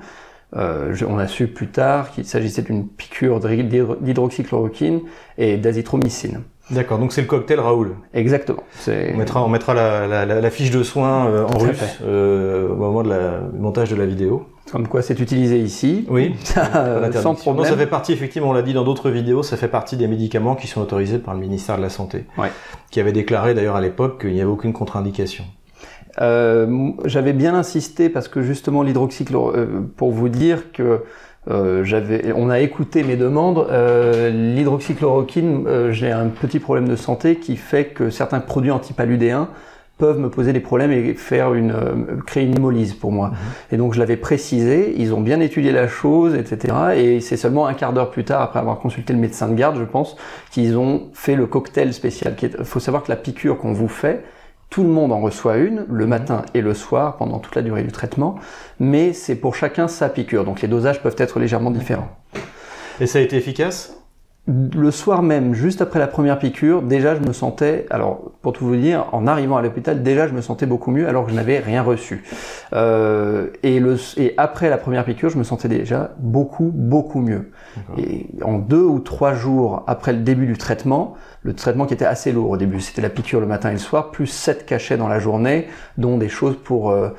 Euh, 0.56 0.95
on 1.07 1.18
a 1.18 1.27
su 1.27 1.47
plus 1.47 1.69
tard 1.69 2.12
qu'il 2.12 2.25
s'agissait 2.25 2.62
d'une 2.62 2.88
piqûre 2.88 3.39
d'hydroxychloroquine 3.39 5.01
et 5.38 5.57
d'azithromycine. 5.57 6.41
D'accord, 6.69 6.97
donc 6.97 7.12
c'est 7.12 7.21
le 7.21 7.27
cocktail 7.27 7.59
Raoul. 7.59 7.95
Exactement. 8.13 8.63
On 8.88 9.18
mettra, 9.18 9.44
on 9.44 9.50
mettra 9.50 9.74
la, 9.74 10.50
fiche 10.50 10.71
de 10.71 10.83
soins 10.83 11.27
euh, 11.27 11.45
en 11.45 11.57
russe 11.57 12.00
euh, 12.03 12.69
au 12.69 12.75
moment 12.75 13.03
du 13.03 13.59
montage 13.59 13.89
de 13.89 13.95
la 13.95 14.06
vidéo. 14.06 14.45
Comme 14.71 14.88
quoi 14.88 15.01
c'est 15.01 15.19
utilisé 15.19 15.60
ici. 15.60 16.06
Oui. 16.10 16.36
sans 17.21 17.36
problème. 17.36 17.65
ça 17.65 17.77
fait 17.77 17.88
partie, 17.88 18.13
effectivement, 18.13 18.50
on 18.50 18.54
l'a 18.54 18.62
dit 18.62 18.74
dans 18.74 18.83
d'autres 18.83 19.10
vidéos, 19.10 19.44
ça 19.44 19.57
fait 19.57 19.68
partie 19.68 19.98
des 19.98 20.07
médicaments 20.07 20.56
qui 20.56 20.68
sont 20.68 20.81
autorisés 20.81 21.19
par 21.19 21.33
le 21.33 21.39
ministère 21.39 21.77
de 21.77 21.81
la 21.81 21.89
Santé. 21.89 22.25
Ouais. 22.38 22.51
Qui 22.89 23.00
avait 23.00 23.12
déclaré 23.12 23.54
d'ailleurs 23.54 23.75
à 23.75 23.81
l'époque 23.81 24.21
qu'il 24.21 24.33
n'y 24.33 24.42
avait 24.42 24.50
aucune 24.50 24.74
contre-indication. 24.74 25.44
Euh, 26.21 26.92
J'avais 27.06 27.33
bien 27.33 27.56
insisté 27.56 28.10
parce 28.10 28.27
que 28.27 28.42
justement 28.42 28.83
l'hydroxychloroquine, 28.83 29.60
euh, 29.60 29.81
pour 29.95 30.12
vous 30.12 30.30
dire 30.30 30.71
que 30.71 31.04
euh, 31.50 31.83
j'avais, 31.83 32.31
on 32.36 32.50
a 32.50 32.59
écouté 32.59 33.04
mes 33.04 33.18
demandes. 33.18 33.68
Euh, 33.69 34.30
l'hydroxychloroquine, 34.30 35.66
euh, 35.68 35.92
j'ai 35.92 36.12
un 36.12 36.27
petit 36.27 36.59
problème 36.59 36.88
de 36.88 36.95
santé 36.95 37.36
qui 37.36 37.57
fait 37.57 37.86
que 37.86 38.09
certains 38.09 38.39
produits 38.39 38.71
antipaludéens 38.71 39.50
peuvent 39.98 40.19
me 40.19 40.30
poser 40.30 40.54
des 40.54 40.60
problèmes 40.60 40.92
et 40.92 41.13
faire 41.13 41.54
une, 41.54 41.72
euh, 41.72 42.18
créer 42.25 42.45
une 42.45 42.56
hémolyse 42.56 42.94
pour 42.94 43.12
moi. 43.12 43.30
Mhm. 43.30 43.36
Et 43.72 43.78
donc 43.78 43.94
je 43.94 44.00
l'avais 44.00 44.18
précisé, 44.18 44.95
ils 44.98 45.13
ont 45.13 45.22
bien 45.22 45.40
étudié 45.40 45.72
la 45.72 45.88
chose, 45.88 46.36
etc. 46.36 46.75
Et 46.95 47.22
c'est 47.22 47.38
seulement 47.38 47.68
un 47.68 47.74
quart 47.74 47.94
d'heure 47.94 48.10
plus 48.10 48.24
tard, 48.24 48.42
après 48.42 48.60
avoir 48.60 48.80
consulté 48.80 49.13
le 49.13 49.19
médecin 49.19 49.48
de 49.48 49.54
garde, 49.54 49.78
je 49.78 49.84
pense, 49.84 50.16
qu'ils 50.51 50.78
ont 50.78 51.10
fait 51.13 51.36
le 51.36 51.45
cocktail 51.45 51.94
spécial. 51.94 52.35
Il 52.42 52.66
faut 52.66 52.80
savoir 52.80 53.04
que 53.04 53.09
la 53.09 53.16
piqûre 53.16 53.57
qu'on 53.57 53.73
vous 53.73 53.88
fait, 53.88 54.23
tout 54.69 54.83
le 54.83 54.90
monde 54.90 55.12
en 55.12 55.19
reçoit 55.19 55.57
une, 55.57 55.85
le 55.88 56.07
matin 56.07 56.42
et 56.56 56.62
le 56.62 56.73
soir, 56.73 57.18
pendant 57.18 57.38
toute 57.38 57.56
la 57.56 57.62
durée 57.62 57.83
du 57.83 57.92
traitement, 57.92 58.40
mais 58.80 59.14
c'est 59.14 59.35
pour 59.35 59.56
chacun 59.56 59.88
sa 59.88 60.09
piqûre, 60.09 60.45
donc 60.45 60.62
les 60.62 60.68
dosages 60.68 61.04
peuvent 61.04 61.16
être 61.19 61.40
légèrement 61.40 61.69
différents. 61.69 62.09
Et 63.00 63.06
ça 63.06 63.19
a 63.19 63.21
été 63.21 63.38
efficace? 63.38 63.93
Le 64.45 64.92
soir 64.92 65.23
même, 65.23 65.54
juste 65.54 65.81
après 65.81 66.00
la 66.00 66.07
première 66.07 66.38
piqûre, 66.38 66.81
déjà 66.81 67.16
je 67.16 67.21
me 67.21 67.31
sentais, 67.31 67.85
alors 67.90 68.33
pour 68.42 68.52
tout 68.52 68.66
vous 68.66 68.76
dire, 68.76 69.06
en 69.14 69.26
arrivant 69.26 69.56
à 69.56 69.62
l'hôpital, 69.62 70.04
déjà 70.04 70.28
je 70.28 70.33
me 70.33 70.42
sentais 70.42 70.66
beaucoup 70.66 70.92
mieux 70.92 71.07
alors 71.07 71.23
que 71.23 71.31
je 71.31 71.35
n'avais 71.35 71.59
rien 71.59 71.81
reçu. 71.81 72.26
Euh, 72.73 73.47
et, 73.64 73.80
le, 73.80 73.95
et 74.18 74.33
après 74.35 74.69
la 74.69 74.78
première 74.78 75.06
piqûre, 75.06 75.30
je 75.30 75.38
me 75.38 75.45
sentais 75.45 75.69
déjà 75.69 76.12
beaucoup, 76.19 76.71
beaucoup 76.73 77.21
mieux. 77.21 77.52
Et 77.97 78.28
en 78.44 78.57
deux 78.57 78.83
ou 78.83 79.00
trois 79.00 79.33
jours 79.33 79.83
après 79.88 80.12
le 80.12 80.19
début 80.19 80.45
du 80.45 80.57
traitement, 80.57 81.16
le 81.44 81.54
traitement 81.54 81.85
qui 81.85 81.94
était 81.94 82.06
assez 82.06 82.33
lourd 82.33 82.50
au 82.50 82.57
début, 82.57 82.81
c'était 82.81 83.02
la 83.02 83.09
piqûre 83.09 83.40
le 83.40 83.47
matin 83.47 83.69
et 83.69 83.73
le 83.73 83.80
soir, 83.80 84.12
plus 84.12 84.28
sept 84.28 84.66
cachets 84.66 84.97
dans 84.97 85.07
la 85.07 85.19
journée, 85.19 85.68
dont 85.97 86.18
des 86.18 86.30
choses 86.30 86.57
pour 86.62 86.92
euh, 86.92 87.09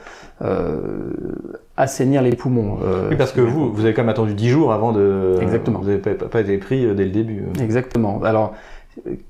assainir 1.76 2.22
les 2.22 2.34
poumons. 2.36 2.78
Euh, 2.84 3.08
oui, 3.10 3.16
parce 3.16 3.32
que 3.32 3.40
vous, 3.40 3.72
vous 3.72 3.84
avez 3.84 3.94
quand 3.94 4.02
même 4.02 4.10
attendu 4.10 4.34
10 4.34 4.48
jours 4.48 4.72
avant 4.72 4.92
de... 4.92 5.36
Exactement. 5.40 5.80
Vous 5.80 5.88
n'avez 5.88 5.98
pas, 5.98 6.40
été 6.40 6.58
pris 6.58 6.84
euh, 6.84 6.94
dès 6.94 7.04
le 7.04 7.10
début. 7.10 7.44
Exactement. 7.60 8.22
Alors, 8.22 8.54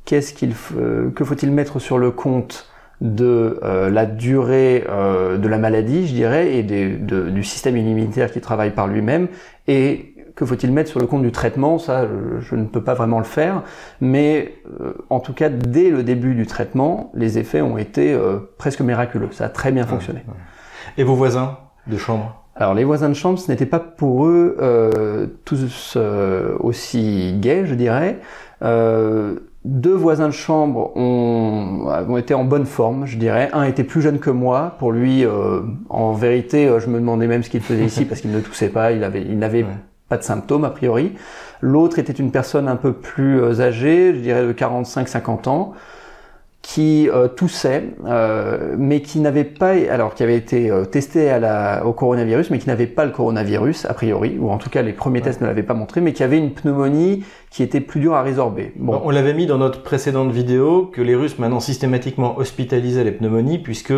qu'est-ce 0.04 0.34
qu'il 0.34 0.52
que 1.14 1.24
faut-il 1.24 1.50
mettre 1.50 1.78
sur 1.78 1.98
le 1.98 2.10
compte 2.10 2.68
de 3.00 3.58
la 3.62 4.06
durée 4.06 4.84
de 4.86 5.48
la 5.48 5.58
maladie, 5.58 6.06
je 6.06 6.12
dirais, 6.12 6.56
et 6.56 6.62
du 6.62 7.42
système 7.42 7.76
immunitaire 7.76 8.30
qui 8.30 8.40
travaille 8.40 8.70
par 8.70 8.86
lui-même, 8.86 9.28
et 9.66 10.14
que 10.36 10.44
faut-il 10.44 10.70
mettre 10.70 10.90
sur 10.90 11.00
le 11.00 11.06
compte 11.06 11.22
du 11.22 11.32
traitement? 11.32 11.78
Ça, 11.78 12.06
je, 12.40 12.54
ne 12.54 12.64
peux 12.64 12.82
pas 12.82 12.94
vraiment 12.94 13.18
le 13.18 13.24
faire, 13.24 13.62
mais 14.00 14.54
en 15.10 15.18
tout 15.18 15.32
cas, 15.32 15.48
dès 15.48 15.90
le 15.90 16.02
début 16.02 16.34
du 16.34 16.46
traitement, 16.46 17.10
les 17.14 17.38
effets 17.38 17.62
ont 17.62 17.78
été 17.78 18.16
presque 18.58 18.80
miraculeux. 18.80 19.28
Ça 19.32 19.46
a 19.46 19.48
très 19.48 19.72
bien 19.72 19.86
fonctionné. 19.86 20.20
Et 20.98 21.04
vos 21.04 21.14
voisins 21.14 21.58
de 21.86 21.96
chambre? 21.96 22.44
Alors 22.56 22.74
les 22.74 22.84
voisins 22.84 23.08
de 23.08 23.14
chambre, 23.14 23.38
ce 23.38 23.50
n'était 23.50 23.66
pas 23.66 23.80
pour 23.80 24.26
eux 24.26 24.56
euh, 24.60 25.26
tous 25.44 25.94
euh, 25.96 26.56
aussi 26.60 27.34
gays, 27.40 27.66
je 27.66 27.74
dirais. 27.74 28.20
Euh, 28.62 29.36
deux 29.64 29.94
voisins 29.94 30.28
de 30.28 30.34
chambre 30.34 30.92
ont, 30.94 31.86
ont, 31.86 32.16
été 32.18 32.34
en 32.34 32.44
bonne 32.44 32.66
forme, 32.66 33.06
je 33.06 33.16
dirais. 33.16 33.48
Un 33.54 33.64
était 33.64 33.84
plus 33.84 34.02
jeune 34.02 34.18
que 34.18 34.30
moi. 34.30 34.76
Pour 34.78 34.92
lui, 34.92 35.24
euh, 35.24 35.60
en 35.88 36.12
vérité, 36.12 36.68
euh, 36.68 36.80
je 36.80 36.88
me 36.88 37.00
demandais 37.00 37.26
même 37.26 37.42
ce 37.42 37.48
qu'il 37.48 37.62
faisait 37.62 37.84
ici 37.84 38.04
parce 38.08 38.20
qu'il 38.20 38.30
ne 38.30 38.40
toussait 38.40 38.68
pas. 38.68 38.92
Il 38.92 39.02
avait, 39.04 39.22
il 39.22 39.38
n'avait 39.38 39.64
pas 40.08 40.18
de 40.18 40.22
symptômes 40.22 40.64
a 40.64 40.70
priori. 40.70 41.14
L'autre 41.62 41.98
était 41.98 42.12
une 42.12 42.30
personne 42.30 42.68
un 42.68 42.76
peu 42.76 42.92
plus 42.92 43.40
euh, 43.40 43.60
âgée, 43.60 44.14
je 44.14 44.20
dirais 44.20 44.46
de 44.46 44.52
45-50 44.52 45.48
ans 45.48 45.72
qui 46.64 47.10
euh, 47.10 47.28
toussait, 47.28 47.84
euh, 48.06 48.74
mais 48.78 49.02
qui 49.02 49.20
n'avait 49.20 49.44
pas, 49.44 49.72
alors 49.90 50.14
qui 50.14 50.22
avait 50.22 50.36
été 50.36 50.70
euh, 50.70 50.86
testé 50.86 51.28
à 51.28 51.38
la, 51.38 51.84
au 51.84 51.92
coronavirus, 51.92 52.48
mais 52.48 52.58
qui 52.58 52.68
n'avait 52.68 52.86
pas 52.86 53.04
le 53.04 53.10
coronavirus 53.10 53.84
a 53.84 53.92
priori, 53.92 54.38
ou 54.40 54.48
en 54.48 54.56
tout 54.56 54.70
cas 54.70 54.80
les 54.80 54.94
premiers 54.94 55.20
tests 55.20 55.42
ne 55.42 55.46
l'avaient 55.46 55.62
pas 55.62 55.74
montré, 55.74 56.00
mais 56.00 56.14
qui 56.14 56.22
avait 56.22 56.38
une 56.38 56.52
pneumonie 56.54 57.22
qui 57.54 57.62
était 57.62 57.80
plus 57.80 58.00
dure 58.00 58.14
à 58.14 58.22
résorber. 58.22 58.72
Bon. 58.74 59.00
On 59.04 59.10
l'avait 59.10 59.32
mis 59.32 59.46
dans 59.46 59.58
notre 59.58 59.80
précédente 59.80 60.32
vidéo 60.32 60.90
que 60.92 61.00
les 61.00 61.14
Russes 61.14 61.38
maintenant 61.38 61.60
systématiquement 61.60 62.36
hospitalisaient 62.36 63.04
les 63.04 63.12
pneumonies 63.12 63.60
puisque 63.60 63.92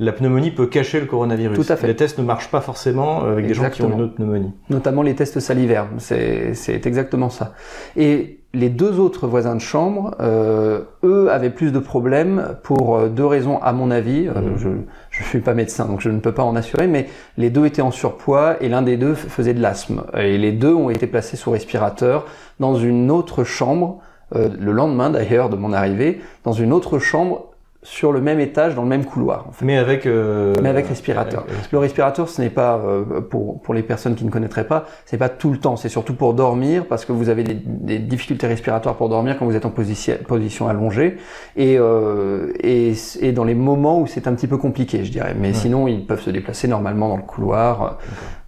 la 0.00 0.12
pneumonie 0.12 0.50
peut 0.50 0.66
cacher 0.66 1.00
le 1.00 1.04
coronavirus. 1.04 1.58
Tout 1.58 1.70
à 1.70 1.76
fait. 1.76 1.88
Les 1.88 1.94
tests 1.94 2.18
ne 2.18 2.24
marchent 2.24 2.50
pas 2.50 2.62
forcément 2.62 3.22
avec 3.24 3.46
des 3.46 3.52
gens 3.52 3.68
qui 3.68 3.82
ont 3.82 3.92
une 3.92 4.00
autre 4.00 4.14
pneumonie. 4.14 4.50
Notamment 4.70 5.02
les 5.02 5.14
tests 5.14 5.40
salivaires, 5.40 5.88
c'est 5.98 6.86
exactement 6.86 7.28
ça. 7.28 7.52
Et 7.98 8.38
les 8.56 8.70
deux 8.70 8.98
autres 8.98 9.26
voisins 9.26 9.54
de 9.54 9.60
chambre, 9.60 10.14
euh, 10.20 10.80
eux, 11.04 11.30
avaient 11.30 11.50
plus 11.50 11.72
de 11.72 11.78
problèmes 11.78 12.56
pour 12.62 12.96
euh, 12.96 13.08
deux 13.08 13.26
raisons, 13.26 13.60
à 13.60 13.72
mon 13.72 13.90
avis. 13.90 14.28
Euh, 14.28 14.40
mhm. 14.40 14.86
Je 15.10 15.22
ne 15.22 15.26
suis 15.28 15.40
pas 15.40 15.52
médecin, 15.52 15.84
donc 15.86 16.00
je 16.00 16.08
ne 16.08 16.20
peux 16.20 16.32
pas 16.32 16.42
en 16.42 16.56
assurer, 16.56 16.86
mais 16.86 17.06
les 17.36 17.50
deux 17.50 17.66
étaient 17.66 17.82
en 17.82 17.90
surpoids 17.90 18.56
et 18.62 18.68
l'un 18.68 18.82
des 18.82 18.96
deux 18.96 19.14
faisait 19.14 19.54
de 19.54 19.60
l'asthme. 19.60 20.04
Et 20.16 20.38
les 20.38 20.52
deux 20.52 20.72
ont 20.72 20.88
été 20.88 21.06
placés 21.06 21.36
sous 21.36 21.50
respirateur 21.50 22.26
dans 22.60 22.74
une 22.74 23.10
autre 23.10 23.44
chambre, 23.44 23.98
euh, 24.34 24.48
le 24.58 24.72
lendemain 24.72 25.10
d'ailleurs 25.10 25.48
de 25.48 25.56
mon 25.56 25.72
arrivée, 25.72 26.20
dans 26.44 26.52
une 26.52 26.72
autre 26.72 26.98
chambre 26.98 27.50
sur 27.86 28.10
le 28.10 28.20
même 28.20 28.40
étage, 28.40 28.74
dans 28.74 28.82
le 28.82 28.88
même 28.88 29.04
couloir. 29.04 29.46
Mais 29.62 29.78
avec 29.78 30.06
euh, 30.06 30.52
mais 30.60 30.68
avec 30.68 30.88
respirateur. 30.88 31.46
Le 31.70 31.78
respirateur, 31.78 32.28
ce 32.28 32.42
n'est 32.42 32.50
pas 32.50 32.78
euh, 32.78 33.20
pour 33.20 33.62
pour 33.62 33.74
les 33.74 33.82
personnes 33.84 34.16
qui 34.16 34.24
ne 34.24 34.30
connaîtraient 34.30 34.66
pas, 34.66 34.86
c'est 35.04 35.18
pas 35.18 35.28
tout 35.28 35.52
le 35.52 35.58
temps. 35.58 35.76
C'est 35.76 35.88
surtout 35.88 36.14
pour 36.14 36.34
dormir 36.34 36.86
parce 36.86 37.04
que 37.04 37.12
vous 37.12 37.28
avez 37.28 37.44
des, 37.44 37.54
des, 37.54 37.98
difficultés 38.00 38.48
respiratoires 38.48 38.96
pour 38.96 39.08
dormir 39.08 39.38
quand 39.38 39.46
vous 39.46 39.54
êtes 39.54 39.66
en 39.66 39.70
position 39.70 40.16
position 40.26 40.66
allongée 40.66 41.16
et 41.54 41.78
euh, 41.78 42.52
et, 42.60 42.94
et 43.20 43.30
dans 43.30 43.44
les 43.44 43.54
moments 43.54 44.00
où 44.00 44.08
c'est 44.08 44.26
un 44.26 44.34
petit 44.34 44.48
peu 44.48 44.56
compliqué, 44.56 45.04
je 45.04 45.12
dirais. 45.12 45.36
Mais 45.38 45.52
sinon, 45.52 45.86
ils 45.86 46.04
peuvent 46.04 46.22
se 46.22 46.30
déplacer 46.30 46.66
normalement 46.66 47.08
dans 47.08 47.16
le 47.16 47.22
couloir. 47.22 47.98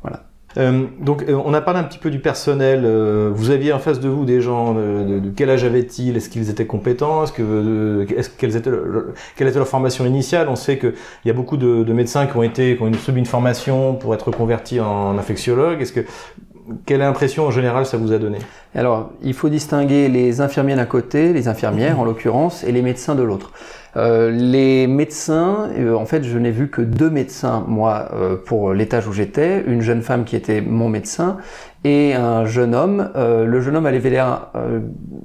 Voilà. 0.03 0.28
Euh, 0.59 0.87
donc, 1.01 1.25
euh, 1.29 1.41
on 1.45 1.55
a 1.55 1.61
parlé 1.61 1.81
un 1.81 1.85
petit 1.85 1.99
peu 1.99 2.11
du 2.11 2.19
personnel. 2.19 2.83
Euh, 2.85 3.31
vous 3.33 3.51
aviez 3.51 3.73
en 3.73 3.79
face 3.79 4.01
de 4.01 4.09
vous 4.09 4.25
des 4.25 4.41
gens 4.41 4.75
de, 4.75 5.21
de, 5.21 5.31
quel 5.35 5.51
âge 5.51 5.65
avaient-ils? 5.65 6.17
Est-ce 6.17 6.29
qu'ils 6.29 6.51
étaient 6.51 6.67
compétents? 6.67 7.25
Est-ce 7.25 7.33
que, 7.33 8.07
quelle 8.39 8.57
était 8.57 9.59
leur 9.59 9.69
formation 9.69 10.05
initiale? 10.05 10.49
On 10.49 10.57
sait 10.57 10.79
qu'il 10.79 10.95
y 11.25 11.31
a 11.31 11.35
beaucoup 11.35 11.57
de, 11.57 11.85
de, 11.85 11.93
médecins 11.93 12.27
qui 12.27 12.37
ont 12.37 12.43
été, 12.43 12.77
qui 12.77 12.83
ont 12.83 12.93
subi 12.95 13.21
une 13.21 13.27
formation 13.27 13.95
pour 13.95 14.15
être 14.15 14.31
convertis 14.31 14.81
en 14.81 15.17
infectiologue. 15.17 15.81
Est-ce 15.81 15.93
que 15.93 16.05
quelle 16.87 17.03
impression 17.03 17.47
en 17.47 17.51
général 17.51 17.87
ça 17.87 17.97
vous 17.97 18.13
a 18.13 18.19
donné? 18.19 18.39
Alors, 18.75 19.11
il 19.23 19.35
faut 19.35 19.49
distinguer 19.49 20.09
les 20.09 20.41
infirmiers 20.41 20.77
d'un 20.77 20.85
côté, 20.85 21.33
les 21.33 21.49
infirmières 21.49 21.99
en 21.99 22.05
l'occurrence, 22.05 22.65
et 22.65 22.73
les 22.73 22.83
médecins 22.83 23.15
de 23.15 23.23
l'autre. 23.23 23.53
Euh, 23.99 24.31
les 24.31 24.87
médecins, 24.87 25.69
euh, 25.77 25.95
en 25.95 26.07
fait, 26.07 26.23
je 26.23 26.39
n'ai 26.39 26.51
vu 26.51 26.71
que 26.71 26.81
deux 26.83 27.11
médecins, 27.11 27.65
moi, 27.67 28.09
euh, 28.13 28.37
pour 28.37 28.73
l'étage 28.73 29.09
où 29.09 29.13
j'étais, 29.13 29.65
une 29.67 29.81
jeune 29.81 30.03
femme 30.03 30.25
qui 30.25 30.37
était 30.37 30.61
mon 30.61 30.89
médecin 30.89 31.39
et 31.85 32.15
un 32.15 32.45
jeune 32.45 32.75
homme. 32.75 33.11
Le 33.15 33.61
jeune 33.61 33.77
homme 33.77 33.87
avait 33.87 34.11
l'air 34.11 34.51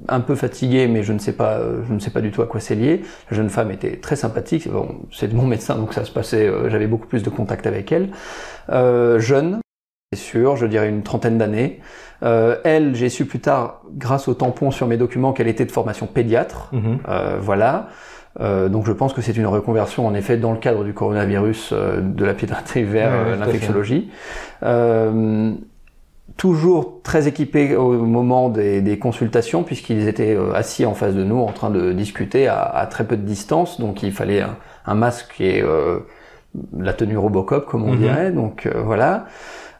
un 0.08 0.20
peu 0.20 0.36
fatigué, 0.36 0.86
mais 0.86 1.02
je 1.02 1.12
ne 1.12 1.18
sais 1.18 1.32
pas, 1.32 1.60
je 1.88 1.92
ne 1.92 1.98
sais 1.98 2.10
pas 2.10 2.20
du 2.20 2.30
tout 2.30 2.42
à 2.42 2.46
quoi 2.46 2.60
c'est 2.60 2.76
lié. 2.76 3.02
La 3.30 3.36
jeune 3.36 3.48
femme 3.48 3.72
était 3.72 3.96
très 3.96 4.14
sympathique. 4.14 4.70
Bon, 4.70 4.88
c'est 5.10 5.32
mon 5.32 5.46
médecin, 5.46 5.74
donc 5.74 5.92
ça 5.92 6.04
se 6.04 6.12
passait. 6.12 6.48
J'avais 6.68 6.86
beaucoup 6.86 7.08
plus 7.08 7.24
de 7.24 7.30
contact 7.30 7.66
avec 7.66 7.90
elle. 7.90 8.10
jeune, 8.68 9.58
c'est 10.12 10.20
sûr, 10.20 10.54
je 10.54 10.66
dirais 10.66 10.88
une 10.88 11.02
trentaine 11.02 11.38
d'années. 11.38 11.80
Euh, 12.22 12.56
elle, 12.64 12.94
j'ai 12.94 13.08
su 13.08 13.26
plus 13.26 13.40
tard, 13.40 13.82
grâce 13.90 14.28
au 14.28 14.34
tampon 14.34 14.70
sur 14.70 14.86
mes 14.86 14.96
documents, 14.96 15.32
qu'elle 15.32 15.48
était 15.48 15.64
de 15.64 15.72
formation 15.72 16.06
pédiatre. 16.06 16.70
Mhm. 16.72 16.98
Euh, 17.08 17.38
voilà. 17.40 17.88
Euh, 18.40 18.68
donc 18.68 18.86
je 18.86 18.92
pense 18.92 19.12
que 19.12 19.22
c'est 19.22 19.36
une 19.36 19.46
reconversion 19.46 20.06
en 20.06 20.14
effet 20.14 20.36
dans 20.36 20.52
le 20.52 20.58
cadre 20.58 20.82
du 20.84 20.92
coronavirus 20.92 21.70
euh, 21.72 22.00
de 22.00 22.24
la 22.24 22.34
pédiatrie 22.34 22.82
vers 22.82 23.12
euh, 23.12 23.36
l'infectiologie. 23.36 24.10
toujours 26.36 27.00
très 27.04 27.28
équipés 27.28 27.76
au 27.76 27.92
moment 28.06 28.48
des, 28.48 28.80
des 28.80 28.98
consultations 28.98 29.62
puisqu'ils 29.62 30.08
étaient 30.08 30.36
assis 30.54 30.84
en 30.84 30.94
face 30.94 31.14
de 31.14 31.22
nous 31.22 31.38
en 31.38 31.52
train 31.52 31.70
de 31.70 31.92
discuter 31.92 32.48
à, 32.48 32.60
à 32.62 32.86
très 32.86 33.04
peu 33.04 33.16
de 33.16 33.22
distance. 33.22 33.78
Donc 33.78 34.02
il 34.02 34.10
fallait 34.10 34.40
un, 34.40 34.56
un 34.86 34.94
masque 34.94 35.40
et 35.40 35.62
la 36.76 36.92
tenue 36.92 37.16
Robocop 37.16 37.66
comme 37.66 37.84
on 37.84 37.92
mhm. 37.92 37.98
dirait. 37.98 38.30
Donc 38.32 38.68
voilà. 38.84 39.26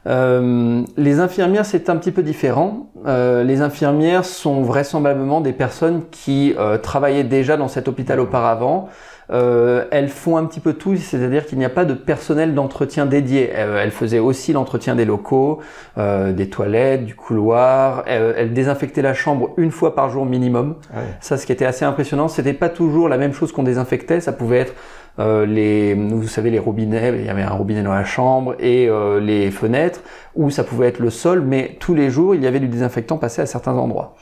Euh, 0.07 0.83
les 0.97 1.19
infirmières, 1.19 1.65
c'est 1.65 1.89
un 1.89 1.95
petit 1.97 2.11
peu 2.11 2.23
différent. 2.23 2.91
Euh, 3.07 3.43
les 3.43 3.61
infirmières 3.61 4.25
sont 4.25 4.61
vraisemblablement 4.61 5.41
des 5.41 5.53
personnes 5.53 6.03
qui 6.11 6.53
euh, 6.57 6.77
travaillaient 6.77 7.23
déjà 7.23 7.57
dans 7.57 7.67
cet 7.67 7.87
hôpital 7.87 8.19
auparavant. 8.19 8.89
Elles 9.27 10.09
font 10.09 10.37
un 10.37 10.45
petit 10.45 10.59
peu 10.59 10.73
tout, 10.73 10.95
c'est-à-dire 10.97 11.47
qu'il 11.47 11.57
n'y 11.57 11.65
a 11.65 11.69
pas 11.69 11.83
de 11.83 11.95
personnel 11.95 12.53
d'entretien 12.53 13.07
dédié. 13.07 13.49
elles 13.49 13.89
faisaient 13.89 14.19
aussi 14.19 14.53
l'entretien 14.53 14.93
des 14.93 15.03
locaux, 15.03 15.61
des 15.97 16.47
toilettes, 16.47 17.05
du 17.05 17.15
couloir. 17.15 18.03
elles 18.05 18.53
désinfectaient 18.53 19.01
la 19.01 19.15
chambre 19.15 19.49
une 19.57 19.71
fois 19.71 19.95
par 19.95 20.11
jour 20.11 20.27
minimum. 20.27 20.75
Ah 20.93 20.99
Ça, 21.21 21.37
ce 21.37 21.47
qui 21.47 21.51
était 21.51 21.65
assez 21.65 21.85
impressionnant, 21.85 22.27
c'était 22.27 22.53
pas 22.53 22.69
toujours 22.69 23.09
la 23.09 23.17
même 23.17 23.33
chose 23.33 23.51
qu'on 23.51 23.63
désinfectait. 23.63 24.19
Ça 24.19 24.31
pouvait 24.31 24.59
être 24.59 24.75
euh, 25.19 25.45
les, 25.45 25.93
vous 25.93 26.27
savez, 26.27 26.49
les 26.49 26.59
robinets, 26.59 27.13
il 27.19 27.25
y 27.25 27.29
avait 27.29 27.41
un 27.41 27.49
robinet 27.49 27.83
dans 27.83 27.93
la 27.93 28.03
chambre 28.03 28.55
et 28.59 28.89
euh, 28.89 29.19
les 29.19 29.51
fenêtres, 29.51 30.01
où 30.35 30.49
ça 30.49 30.63
pouvait 30.63 30.87
être 30.87 30.99
le 30.99 31.09
sol, 31.09 31.41
mais 31.41 31.77
tous 31.79 31.93
les 31.93 32.09
jours, 32.09 32.35
il 32.35 32.43
y 32.43 32.47
avait 32.47 32.59
du 32.59 32.67
désinfectant 32.67 33.17
passé 33.17 33.41
à 33.41 33.45
certains 33.45 33.73
endroits. 33.73 34.15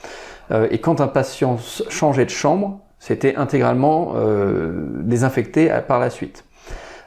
Euh, 0.51 0.67
et 0.71 0.79
quand 0.79 1.01
un 1.01 1.07
patient 1.07 1.57
changeait 1.89 2.25
de 2.25 2.29
chambre, 2.29 2.79
c'était 2.99 3.35
intégralement 3.35 4.13
désinfecté 5.01 5.69
par 5.89 5.99
la 5.99 6.09
suite. 6.09 6.45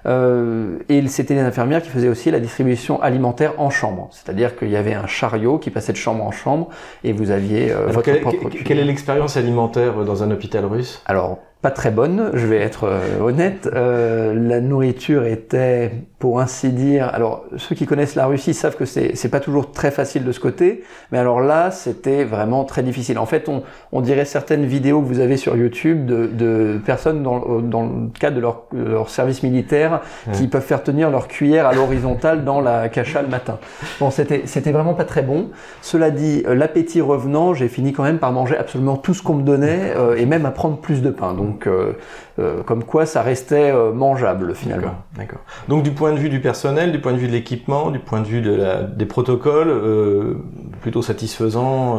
Euh, 0.04 0.78
et 0.90 1.06
c'était 1.08 1.34
les 1.34 1.40
infirmières 1.40 1.82
qui 1.82 1.88
faisaient 1.88 2.08
aussi 2.08 2.30
la 2.30 2.38
distribution 2.38 3.00
alimentaire 3.00 3.54
en 3.58 3.70
chambre. 3.70 4.08
C'est-à-dire 4.12 4.56
qu'il 4.56 4.68
y 4.68 4.76
avait 4.76 4.92
un 4.92 5.06
chariot 5.06 5.58
qui 5.58 5.70
passait 5.70 5.92
de 5.92 5.96
chambre 5.96 6.22
en 6.22 6.30
chambre 6.30 6.68
et 7.02 7.12
vous 7.12 7.30
aviez 7.30 7.72
votre 7.88 8.02
quelle, 8.02 8.20
propre 8.20 8.50
Quelle 8.62 8.78
est 8.78 8.84
l'expérience 8.84 9.38
alimentaire 9.38 10.04
dans 10.04 10.22
un 10.22 10.30
hôpital 10.30 10.66
russe? 10.66 11.02
Alors, 11.06 11.38
pas 11.66 11.72
très 11.72 11.90
bonne, 11.90 12.30
je 12.32 12.46
vais 12.46 12.58
être 12.58 12.84
euh, 12.84 13.20
honnête. 13.20 13.68
Euh, 13.74 14.32
la 14.34 14.60
nourriture 14.60 15.24
était, 15.24 15.90
pour 16.20 16.38
ainsi 16.38 16.68
dire, 16.68 17.10
alors 17.12 17.44
ceux 17.56 17.74
qui 17.74 17.86
connaissent 17.86 18.14
la 18.14 18.26
Russie 18.26 18.54
savent 18.54 18.76
que 18.76 18.84
c'est 18.84 19.28
pas 19.32 19.40
toujours 19.40 19.72
très 19.72 19.90
facile 19.90 20.22
de 20.22 20.30
ce 20.30 20.38
côté, 20.38 20.84
mais 21.10 21.18
alors 21.18 21.40
là 21.40 21.72
c'était 21.72 22.22
vraiment 22.22 22.62
très 22.62 22.84
difficile. 22.84 23.18
En 23.18 23.26
fait, 23.26 23.48
on, 23.48 23.64
on 23.90 24.00
dirait 24.00 24.24
certaines 24.24 24.64
vidéos 24.64 25.00
que 25.00 25.06
vous 25.06 25.18
avez 25.18 25.36
sur 25.36 25.56
YouTube 25.56 26.06
de, 26.06 26.26
de 26.26 26.78
personnes 26.86 27.24
dans, 27.24 27.60
dans 27.60 27.82
le 27.82 28.10
cadre 28.16 28.36
de 28.36 28.40
leur, 28.40 28.66
leur 28.72 29.08
service 29.10 29.42
militaire 29.42 30.02
qui 30.34 30.46
peuvent 30.46 30.62
faire 30.62 30.84
tenir 30.84 31.10
leur 31.10 31.26
cuillère 31.26 31.66
à 31.66 31.72
l'horizontale 31.72 32.44
dans 32.44 32.60
la 32.60 32.88
cacha 32.88 33.22
le 33.22 33.28
matin. 33.28 33.58
Bon, 33.98 34.12
c'était 34.12 34.42
c'était 34.44 34.70
vraiment 34.70 34.94
pas 34.94 35.04
très 35.04 35.22
bon. 35.22 35.48
Cela 35.82 36.10
dit, 36.10 36.44
l'appétit 36.46 37.00
revenant, 37.00 37.54
j'ai 37.54 37.66
fini 37.66 37.92
quand 37.92 38.04
même 38.04 38.18
par 38.18 38.30
manger 38.30 38.56
absolument 38.56 38.96
tout 38.96 39.14
ce 39.14 39.22
qu'on 39.24 39.34
me 39.34 39.42
donnait 39.42 39.94
euh, 39.96 40.14
et 40.16 40.26
même 40.26 40.46
à 40.46 40.52
prendre 40.52 40.76
plus 40.76 41.02
de 41.02 41.10
pain. 41.10 41.34
Donc 41.34 41.55
donc, 41.56 41.66
euh, 41.66 41.92
euh, 42.38 42.62
comme 42.62 42.84
quoi, 42.84 43.06
ça 43.06 43.22
restait 43.22 43.70
euh, 43.70 43.92
mangeable 43.92 44.54
finalement. 44.54 44.96
D'accord. 45.16 45.40
Donc, 45.68 45.82
du 45.82 45.92
point 45.92 46.12
de 46.12 46.18
vue 46.18 46.28
du 46.28 46.40
personnel, 46.40 46.92
du 46.92 47.00
point 47.00 47.12
de 47.12 47.18
vue 47.18 47.28
de 47.28 47.32
l'équipement, 47.32 47.90
du 47.90 47.98
point 47.98 48.20
de 48.20 48.26
vue 48.26 48.42
de 48.42 48.54
la, 48.54 48.82
des 48.82 49.06
protocoles, 49.06 49.72
plutôt 50.82 51.00
satisfaisant. 51.00 51.98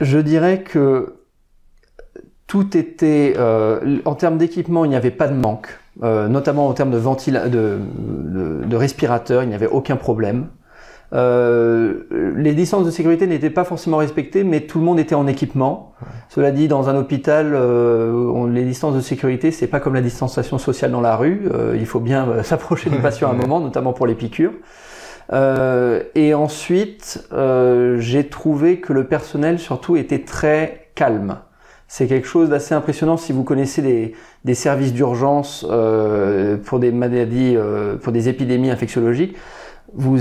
Je 0.00 0.18
dirais 0.18 0.62
que 0.62 1.16
tout 2.46 2.76
était, 2.76 3.36
en 4.04 4.14
termes 4.14 4.38
d'équipement, 4.38 4.84
il 4.84 4.88
n'y 4.88 4.96
avait 4.96 5.10
pas 5.10 5.28
de 5.28 5.34
manque. 5.34 5.78
notamment 6.00 6.68
en 6.68 6.72
termes 6.72 6.90
de, 6.90 6.98
ventila 6.98 7.48
de, 7.48 7.78
de, 7.98 8.64
de 8.64 8.76
respirateurs, 8.76 9.42
il 9.42 9.50
n'y 9.50 9.54
avait 9.54 9.66
aucun 9.66 9.96
problème. 9.96 10.48
Euh, 11.14 12.32
les 12.36 12.54
distances 12.54 12.86
de 12.86 12.90
sécurité 12.90 13.26
n'étaient 13.26 13.50
pas 13.50 13.64
forcément 13.64 13.98
respectées, 13.98 14.44
mais 14.44 14.60
tout 14.60 14.78
le 14.78 14.84
monde 14.84 14.98
était 14.98 15.14
en 15.14 15.26
équipement. 15.26 15.92
Cela 16.28 16.50
dit, 16.50 16.68
dans 16.68 16.88
un 16.88 16.96
hôpital, 16.96 17.52
euh, 17.54 18.48
les 18.50 18.64
distances 18.64 18.94
de 18.94 19.00
sécurité, 19.00 19.50
c'est 19.50 19.66
pas 19.66 19.80
comme 19.80 19.94
la 19.94 20.00
distanciation 20.00 20.58
sociale 20.58 20.90
dans 20.90 21.00
la 21.00 21.16
rue. 21.16 21.42
Euh, 21.52 21.76
il 21.78 21.86
faut 21.86 22.00
bien 22.00 22.26
euh, 22.28 22.42
s'approcher 22.42 22.88
du 22.88 22.96
patient 22.96 23.28
à 23.28 23.32
un 23.32 23.36
moment, 23.36 23.60
notamment 23.60 23.92
pour 23.92 24.06
les 24.06 24.14
piqûres. 24.14 24.54
et 26.14 26.34
ensuite, 26.34 27.28
j'ai 27.98 28.28
trouvé 28.28 28.80
que 28.80 28.92
le 28.92 29.06
personnel 29.06 29.58
surtout 29.58 29.96
était 29.96 30.20
très 30.20 30.88
calme. 30.94 31.38
C'est 31.88 32.06
quelque 32.06 32.26
chose 32.26 32.48
d'assez 32.48 32.74
impressionnant 32.74 33.18
si 33.18 33.32
vous 33.32 33.44
connaissez 33.44 33.82
des, 33.82 34.14
des 34.44 34.54
services 34.54 34.94
d'urgence 34.94 35.66
pour 36.64 36.78
des 36.78 36.90
maladies, 36.90 37.56
pour 38.02 38.12
des 38.12 38.28
épidémies 38.30 38.70
infectiologiques 38.70 39.36
vous, 39.94 40.18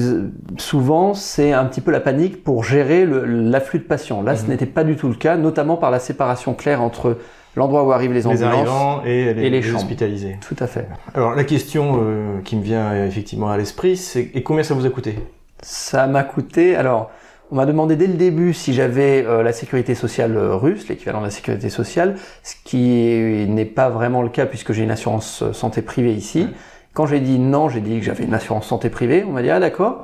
souvent, 0.58 1.14
c'est 1.14 1.54
un 1.54 1.66
petit 1.66 1.82
peu 1.82 1.92
la 1.92 2.00
panique 2.02 2.44
pour 2.44 2.64
gérer 2.64 3.06
l'afflux 3.06 3.80
de 3.80 3.84
patients. 3.86 4.22
Là, 4.22 4.36
ce 4.36 4.44
Mhm. 4.44 4.50
n'était 4.50 4.66
pas 4.66 4.84
du 4.84 4.96
tout 4.96 5.08
le 5.08 5.16
cas, 5.16 5.38
notamment 5.38 5.78
par 5.78 5.92
la 5.92 6.00
séparation 6.00 6.54
claire 6.54 6.82
entre 6.82 7.18
l'endroit 7.56 7.84
où 7.84 7.92
arrivent 7.92 8.14
les 8.14 8.28
ambulances. 8.28 9.02
et 9.06 9.08
les, 9.08 9.30
et 9.32 9.34
les 9.34 9.50
les 9.50 9.62
chambres. 9.62 9.78
hospitalisés. 9.78 10.38
Tout 10.48 10.56
à 10.60 10.68
fait. 10.68 10.88
Alors 11.14 11.36
la 11.36 11.44
question 11.44 12.00
euh, 12.02 12.40
qui 12.44 12.56
me 12.56 12.62
vient 12.64 12.92
euh, 12.92 13.08
effectivement 13.08 13.50
à 13.50 13.58
l'esprit, 13.58 13.98
c'est 13.98 14.30
et 14.34 14.44
combien 14.44 14.64
ça 14.64 14.74
vous 14.74 14.86
a 14.86 14.90
coûté? 14.90 15.16
Ça 15.62 16.08
m'a 16.08 16.24
coûté. 16.24 16.76
Alors, 16.76 17.12
on 17.52 17.56
m'a 17.56 17.66
demandé 17.66 17.98
dès 17.98 18.08
le 18.08 18.14
début 18.14 18.54
si 18.54 18.74
j'avais 18.74 19.26
euh, 19.28 19.44
la 19.44 19.52
sécurité 19.52 19.96
sociale 19.96 20.38
russe, 20.38 20.88
l'équivalent 20.88 21.20
de 21.20 21.26
la 21.26 21.30
sécurité 21.32 21.70
sociale, 21.70 22.16
ce 22.44 22.56
qui 22.64 23.46
n'est 23.50 23.66
pas 23.66 23.90
vraiment 23.90 24.22
le 24.22 24.30
cas 24.30 24.46
puisque 24.46 24.72
j'ai 24.72 24.84
une 24.84 24.92
assurance 24.92 25.44
santé 25.52 25.82
privée 25.82 26.14
ici. 26.14 26.48
Quand 26.94 27.06
j'ai 27.06 27.20
dit 27.20 27.40
non, 27.40 27.70
j'ai 27.70 27.80
dit 27.82 28.00
que 28.00 28.06
j'avais 28.06 28.24
une 28.26 28.34
assurance 28.34 28.66
santé 28.68 28.90
privée. 28.90 29.24
On 29.28 29.32
m'a 29.32 29.42
dit 29.42 29.50
ah 29.50 29.60
d'accord. 29.60 30.02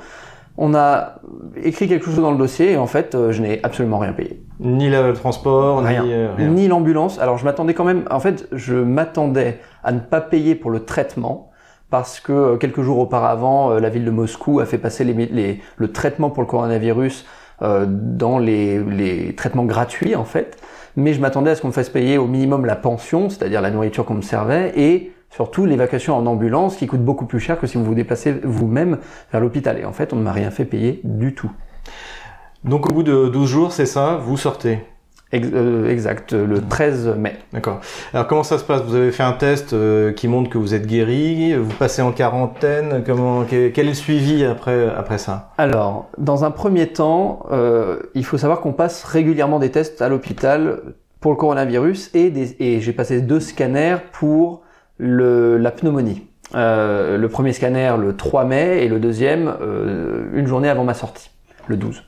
On 0.60 0.74
a 0.74 1.16
écrit 1.62 1.86
quelque 1.86 2.04
chose 2.06 2.16
dans 2.16 2.32
le 2.32 2.36
dossier 2.38 2.72
et 2.72 2.76
en 2.76 2.88
fait, 2.88 3.14
euh, 3.14 3.30
je 3.30 3.40
n'ai 3.42 3.60
absolument 3.62 3.98
rien 3.98 4.12
payé. 4.12 4.42
Ni 4.58 4.90
le 4.90 5.12
transport, 5.12 5.82
Rien. 5.84 6.02
ni 6.04 6.12
euh, 6.12 6.30
rien. 6.36 6.48
Ni 6.48 6.66
l'ambulance. 6.66 7.20
Alors 7.20 7.38
je 7.38 7.44
m'attendais 7.44 7.74
quand 7.74 7.84
même, 7.84 8.04
en 8.10 8.18
fait, 8.18 8.48
je 8.50 8.74
m'attendais 8.74 9.60
à 9.84 9.92
ne 9.92 10.00
pas 10.00 10.20
payer 10.20 10.56
pour 10.56 10.70
le 10.72 10.80
traitement 10.84 11.50
parce 11.90 12.18
que 12.18 12.32
euh, 12.32 12.56
quelques 12.56 12.80
jours 12.82 12.98
auparavant, 12.98 13.70
la 13.78 13.88
ville 13.88 14.04
de 14.04 14.10
Moscou 14.10 14.58
a 14.58 14.66
fait 14.66 14.78
passer 14.78 15.04
les, 15.04 15.12
les- 15.26 15.60
le 15.76 15.92
traitement 15.92 16.28
pour 16.30 16.42
le 16.42 16.48
coronavirus 16.48 17.24
euh, 17.62 17.86
dans 17.88 18.38
les, 18.38 18.78
les 18.82 19.34
traitements 19.36 19.64
gratuits 19.64 20.16
en 20.16 20.24
fait. 20.24 20.56
Mais 20.96 21.12
je 21.12 21.20
m'attendais 21.20 21.52
à 21.52 21.54
ce 21.54 21.62
qu'on 21.62 21.68
me 21.68 21.72
fasse 21.72 21.88
payer 21.90 22.18
au 22.18 22.26
minimum 22.26 22.64
la 22.66 22.74
pension, 22.74 23.28
c'est-à-dire 23.30 23.60
la 23.62 23.70
nourriture 23.70 24.04
qu'on 24.04 24.14
me 24.14 24.22
servait, 24.22 24.72
et 24.76 25.12
surtout 25.30 25.66
l'évacuation 25.66 26.16
en 26.16 26.26
ambulance 26.26 26.76
qui 26.76 26.86
coûte 26.86 27.02
beaucoup 27.02 27.26
plus 27.26 27.40
cher 27.40 27.58
que 27.58 27.66
si 27.66 27.76
vous 27.76 27.84
vous 27.84 27.94
déplacez 27.94 28.32
vous-même 28.42 28.98
vers 29.32 29.40
l'hôpital. 29.40 29.78
Et 29.78 29.84
en 29.84 29.92
fait, 29.92 30.12
on 30.12 30.16
ne 30.16 30.22
m'a 30.22 30.32
rien 30.32 30.50
fait 30.50 30.64
payer 30.64 31.00
du 31.04 31.34
tout. 31.34 31.50
Donc 32.64 32.90
au 32.90 32.92
bout 32.92 33.02
de 33.02 33.28
12 33.28 33.48
jours, 33.48 33.72
c'est 33.72 33.86
ça, 33.86 34.20
vous 34.22 34.36
sortez. 34.36 34.80
Euh, 35.34 35.90
exact, 35.90 36.32
le 36.32 36.60
13 36.66 37.14
mai. 37.18 37.36
D'accord. 37.52 37.80
Alors 38.14 38.26
comment 38.26 38.42
ça 38.42 38.56
se 38.56 38.64
passe? 38.64 38.82
Vous 38.82 38.94
avez 38.94 39.12
fait 39.12 39.22
un 39.22 39.32
test 39.32 39.74
euh, 39.74 40.12
qui 40.12 40.26
montre 40.26 40.48
que 40.48 40.56
vous 40.56 40.72
êtes 40.72 40.86
guéri, 40.86 41.54
vous 41.54 41.74
passez 41.74 42.00
en 42.00 42.12
quarantaine, 42.12 43.02
comment 43.04 43.44
quel 43.44 43.72
est 43.78 43.82
le 43.82 43.94
suivi 43.94 44.44
après 44.44 44.88
après 44.88 45.18
ça? 45.18 45.50
Alors, 45.58 46.08
dans 46.16 46.44
un 46.44 46.50
premier 46.50 46.86
temps, 46.86 47.44
euh, 47.52 47.98
il 48.14 48.24
faut 48.24 48.38
savoir 48.38 48.60
qu'on 48.60 48.72
passe 48.72 49.04
régulièrement 49.04 49.58
des 49.58 49.70
tests 49.70 50.00
à 50.00 50.08
l'hôpital 50.08 50.80
pour 51.20 51.32
le 51.32 51.36
coronavirus 51.36 52.10
et, 52.14 52.32
et 52.58 52.80
j'ai 52.80 52.92
passé 52.94 53.20
deux 53.20 53.40
scanners 53.40 53.98
pour 54.12 54.62
le, 54.98 55.56
la 55.58 55.70
pneumonie. 55.70 56.26
Euh, 56.54 57.18
le 57.18 57.28
premier 57.28 57.52
scanner 57.52 57.94
le 57.98 58.16
3 58.16 58.44
mai 58.44 58.84
et 58.84 58.88
le 58.88 58.98
deuxième 58.98 59.54
euh, 59.60 60.24
une 60.32 60.46
journée 60.46 60.68
avant 60.68 60.84
ma 60.84 60.94
sortie, 60.94 61.30
le 61.66 61.76
12. 61.76 62.02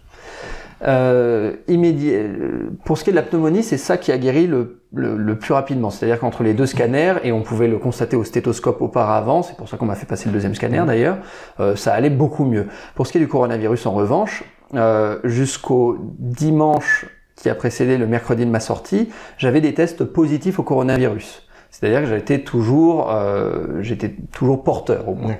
Euh, 0.83 1.53
euh, 1.69 2.71
pour 2.85 2.99
ce 2.99 3.05
qui 3.05 3.11
est 3.11 3.13
de 3.13 3.17
la 3.17 3.23
pneumonie, 3.23 3.63
c'est 3.63 3.77
ça 3.77 3.99
qui 3.99 4.13
a 4.13 4.19
guéri 4.19 4.47
le 4.47 5.39
plus 5.39 5.53
rapidement. 5.53 5.91
C'est-à-dire 5.91 6.19
qu'entre 6.19 6.43
les 6.43 6.55
deux 6.55 6.67
scanners, 6.67 7.17
et 7.23 7.33
on 7.33 7.43
pouvait 7.43 7.69
le 7.69 7.79
constater 7.79 8.17
au 8.17 8.25
stéthoscope 8.25 8.81
auparavant, 8.81 9.43
c'est 9.43 9.57
pour 9.57 9.69
ça 9.69 9.77
qu'on 9.77 9.87
m'a 9.87 9.95
fait 9.95 10.07
passer 10.07 10.29
le 10.29 10.33
deuxième 10.33 10.55
scanner 10.55 10.83
d'ailleurs, 10.87 11.19
euh, 11.61 11.77
ça 11.77 11.93
allait 11.93 12.11
beaucoup 12.11 12.45
mieux. 12.45 12.67
Pour 12.95 13.07
ce 13.07 13.13
qui 13.13 13.19
est 13.19 13.21
du 13.21 13.29
coronavirus, 13.29 13.87
en 13.87 13.93
revanche, 13.93 14.45
euh, 14.75 15.19
jusqu'au 15.25 15.99
dimanche 16.19 17.07
qui 17.37 17.49
a 17.49 17.55
précédé 17.55 17.97
le 17.97 18.07
mercredi 18.07 18.45
de 18.45 18.51
ma 18.51 18.61
sortie, 18.61 19.11
j'avais 19.39 19.61
des 19.61 19.75
tests 19.75 20.05
positifs 20.05 20.59
au 20.59 20.63
coronavirus. 20.63 21.47
C'est-à-dire 21.71 22.01
que 22.01 22.07
j'étais 22.07 22.41
toujours, 22.41 23.11
euh, 23.11 23.81
j'étais 23.81 24.15
toujours 24.33 24.65
porteur 24.65 25.09
au 25.09 25.15
moins. 25.15 25.37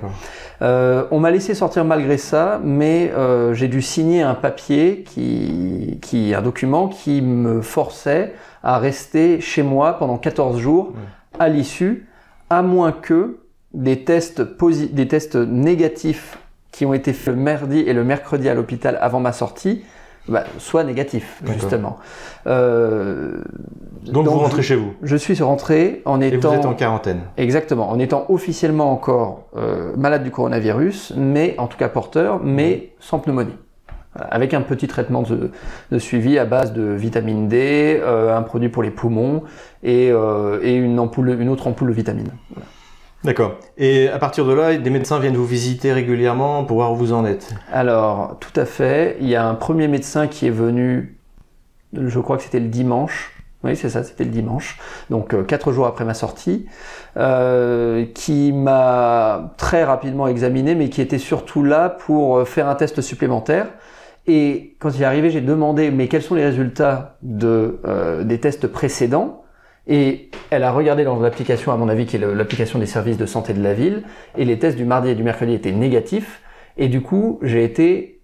Euh, 0.61 1.05
on 1.11 1.19
m'a 1.19 1.29
laissé 1.29 1.53
sortir 1.53 1.83
malgré 1.83 2.17
ça, 2.17 2.59
mais 2.63 3.11
euh, 3.15 3.53
j'ai 3.53 3.67
dû 3.67 3.81
signer 3.81 4.21
un 4.21 4.33
papier, 4.33 5.03
qui, 5.03 5.99
qui, 6.01 6.33
un 6.33 6.41
document 6.41 6.87
qui 6.87 7.21
me 7.21 7.61
forçait 7.61 8.33
à 8.63 8.79
rester 8.79 9.41
chez 9.41 9.61
moi 9.61 9.93
pendant 9.93 10.17
14 10.17 10.57
jours 10.57 10.93
à 11.37 11.49
l'issue, 11.49 12.07
à 12.49 12.61
moins 12.61 12.91
que 12.91 13.39
des 13.73 14.03
tests, 14.03 14.41
des 14.41 15.07
tests 15.07 15.35
négatifs 15.35 16.37
qui 16.71 16.85
ont 16.85 16.93
été 16.93 17.11
faits 17.11 17.35
le 17.35 17.41
mardi 17.41 17.79
et 17.79 17.93
le 17.93 18.03
mercredi 18.03 18.47
à 18.47 18.53
l'hôpital 18.53 18.97
avant 19.01 19.19
ma 19.19 19.33
sortie 19.33 19.83
bah, 20.27 20.43
soient 20.59 20.83
négatifs, 20.83 21.41
D'accord. 21.41 21.59
justement. 21.59 21.97
Euh, 22.47 23.41
Donc, 24.05 24.27
vous 24.27 24.39
rentrez 24.39 24.61
chez 24.61 24.75
vous 24.75 24.93
je 25.01 25.15
suis 25.15 25.41
rentré 25.41 26.01
en 26.05 26.21
et 26.21 26.27
étant... 26.27 26.49
vous 26.49 26.55
êtes 26.55 26.65
en 26.65 26.73
quarantaine. 26.73 27.21
Exactement, 27.37 27.89
en 27.89 27.99
étant 27.99 28.25
officiellement 28.29 28.91
encore 28.91 29.47
euh, 29.57 29.93
malade 29.97 30.23
du 30.23 30.31
coronavirus, 30.31 31.13
mais 31.17 31.55
en 31.57 31.67
tout 31.67 31.77
cas 31.77 31.89
porteur, 31.89 32.39
mais 32.43 32.93
sans 32.99 33.19
pneumonie. 33.19 33.55
Voilà, 34.13 34.27
Avec 34.31 34.53
un 34.53 34.61
petit 34.61 34.87
traitement 34.87 35.21
de, 35.21 35.51
de 35.91 35.99
suivi 35.99 36.37
à 36.37 36.45
base 36.45 36.73
de 36.73 36.83
vitamine 36.83 37.47
D, 37.47 37.99
euh, 38.01 38.35
un 38.35 38.41
produit 38.41 38.69
pour 38.69 38.83
les 38.83 38.91
poumons 38.91 39.43
et, 39.83 40.07
et 40.61 40.75
une, 40.75 40.99
ampoule, 40.99 41.29
une 41.39 41.49
autre 41.49 41.67
ampoule 41.67 41.89
de 41.89 41.93
vitamine. 41.93 42.31
D'accord. 43.23 43.57
Et 43.77 44.09
à 44.09 44.17
partir 44.17 44.45
de 44.45 44.53
là, 44.53 44.75
des 44.75 44.89
médecins 44.89 45.19
viennent 45.19 45.35
vous 45.35 45.45
visiter 45.45 45.93
régulièrement 45.93 46.63
pour 46.63 46.77
voir 46.77 46.91
où 46.91 46.95
vous 46.95 47.13
en 47.13 47.23
êtes. 47.25 47.53
Alors, 47.71 48.37
tout 48.39 48.59
à 48.59 48.65
fait. 48.65 49.17
Il 49.21 49.27
y 49.27 49.35
a 49.35 49.47
un 49.47 49.53
premier 49.53 49.87
médecin 49.87 50.27
qui 50.27 50.47
est 50.47 50.51
venu, 50.51 51.19
je 51.93 52.19
crois 52.19 52.37
que 52.37 52.43
c'était 52.43 52.59
le 52.59 52.67
dimanche. 52.67 53.31
Oui, 53.63 53.75
c'est 53.75 53.89
ça, 53.89 54.03
c'était 54.03 54.23
le 54.23 54.31
dimanche. 54.31 54.79
Donc, 55.11 55.35
euh, 55.35 55.43
quatre 55.43 55.71
jours 55.71 55.85
après 55.85 56.03
ma 56.03 56.15
sortie, 56.15 56.65
euh, 57.15 58.05
qui 58.15 58.53
m'a 58.53 59.53
très 59.57 59.83
rapidement 59.83 60.27
examiné, 60.27 60.73
mais 60.73 60.89
qui 60.89 60.99
était 60.99 61.19
surtout 61.19 61.63
là 61.63 61.89
pour 61.89 62.37
euh, 62.37 62.45
faire 62.45 62.67
un 62.67 62.73
test 62.73 63.01
supplémentaire. 63.01 63.67
Et 64.25 64.75
quand 64.79 64.89
il 64.89 65.03
est 65.03 65.05
arrivé, 65.05 65.29
j'ai 65.29 65.41
demandé, 65.41 65.91
mais 65.91 66.07
quels 66.07 66.23
sont 66.23 66.33
les 66.33 66.45
résultats 66.45 67.17
de, 67.21 67.79
euh, 67.85 68.23
des 68.23 68.39
tests 68.39 68.65
précédents? 68.65 69.43
Et 69.87 70.29
elle 70.51 70.63
a 70.63 70.71
regardé 70.71 71.03
dans 71.03 71.19
l'application, 71.19 71.71
à 71.71 71.77
mon 71.77 71.89
avis, 71.89 72.05
qui 72.05 72.15
est 72.17 72.19
l'application 72.19 72.77
des 72.79 72.85
services 72.85 73.17
de 73.17 73.25
santé 73.25 73.53
de 73.53 73.63
la 73.63 73.73
ville, 73.73 74.03
et 74.37 74.45
les 74.45 74.59
tests 74.59 74.77
du 74.77 74.85
mardi 74.85 75.09
et 75.09 75.15
du 75.15 75.23
mercredi 75.23 75.53
étaient 75.53 75.71
négatifs. 75.71 76.41
Et 76.77 76.87
du 76.87 77.01
coup, 77.01 77.39
j'ai 77.41 77.63
été 77.63 78.21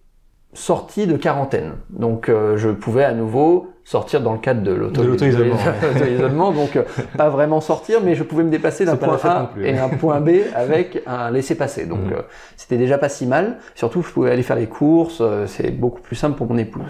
sorti 0.53 1.07
de 1.07 1.17
quarantaine. 1.17 1.73
Donc, 1.89 2.29
euh, 2.29 2.57
je 2.57 2.69
pouvais 2.69 3.03
à 3.03 3.13
nouveau 3.13 3.67
sortir 3.83 4.21
dans 4.21 4.33
le 4.33 4.39
cadre 4.39 4.61
de 4.63 4.71
l'auto- 4.71 5.01
De 5.01 5.07
l'auto-isolement, 5.07 5.55
de 5.55 5.87
l'auto-isolement. 5.99 6.51
donc, 6.51 6.75
euh, 6.75 6.83
pas 7.17 7.29
vraiment 7.29 7.61
sortir, 7.61 7.99
mais 8.03 8.15
je 8.15 8.23
pouvais 8.23 8.43
me 8.43 8.49
déplacer 8.49 8.83
d'un 8.85 8.95
point 8.97 9.17
A 9.23 9.51
et 9.61 9.77
un 9.77 9.89
point 9.89 10.19
B 10.19 10.29
avec 10.55 11.01
un 11.05 11.31
laissez-passer. 11.31 11.85
Donc, 11.85 11.99
Mhm. 12.05 12.13
euh, 12.13 12.21
c'était 12.55 12.77
déjà 12.77 12.97
pas 12.97 13.09
si 13.09 13.25
mal. 13.25 13.57
Surtout, 13.75 14.01
je 14.01 14.11
pouvais 14.11 14.31
aller 14.31 14.43
faire 14.43 14.57
les 14.57 14.67
courses. 14.67 15.21
c'est 15.47 15.71
beaucoup 15.71 16.01
plus 16.01 16.15
simple 16.15 16.37
pour 16.37 16.47
mon 16.47 16.57
épouse. 16.57 16.83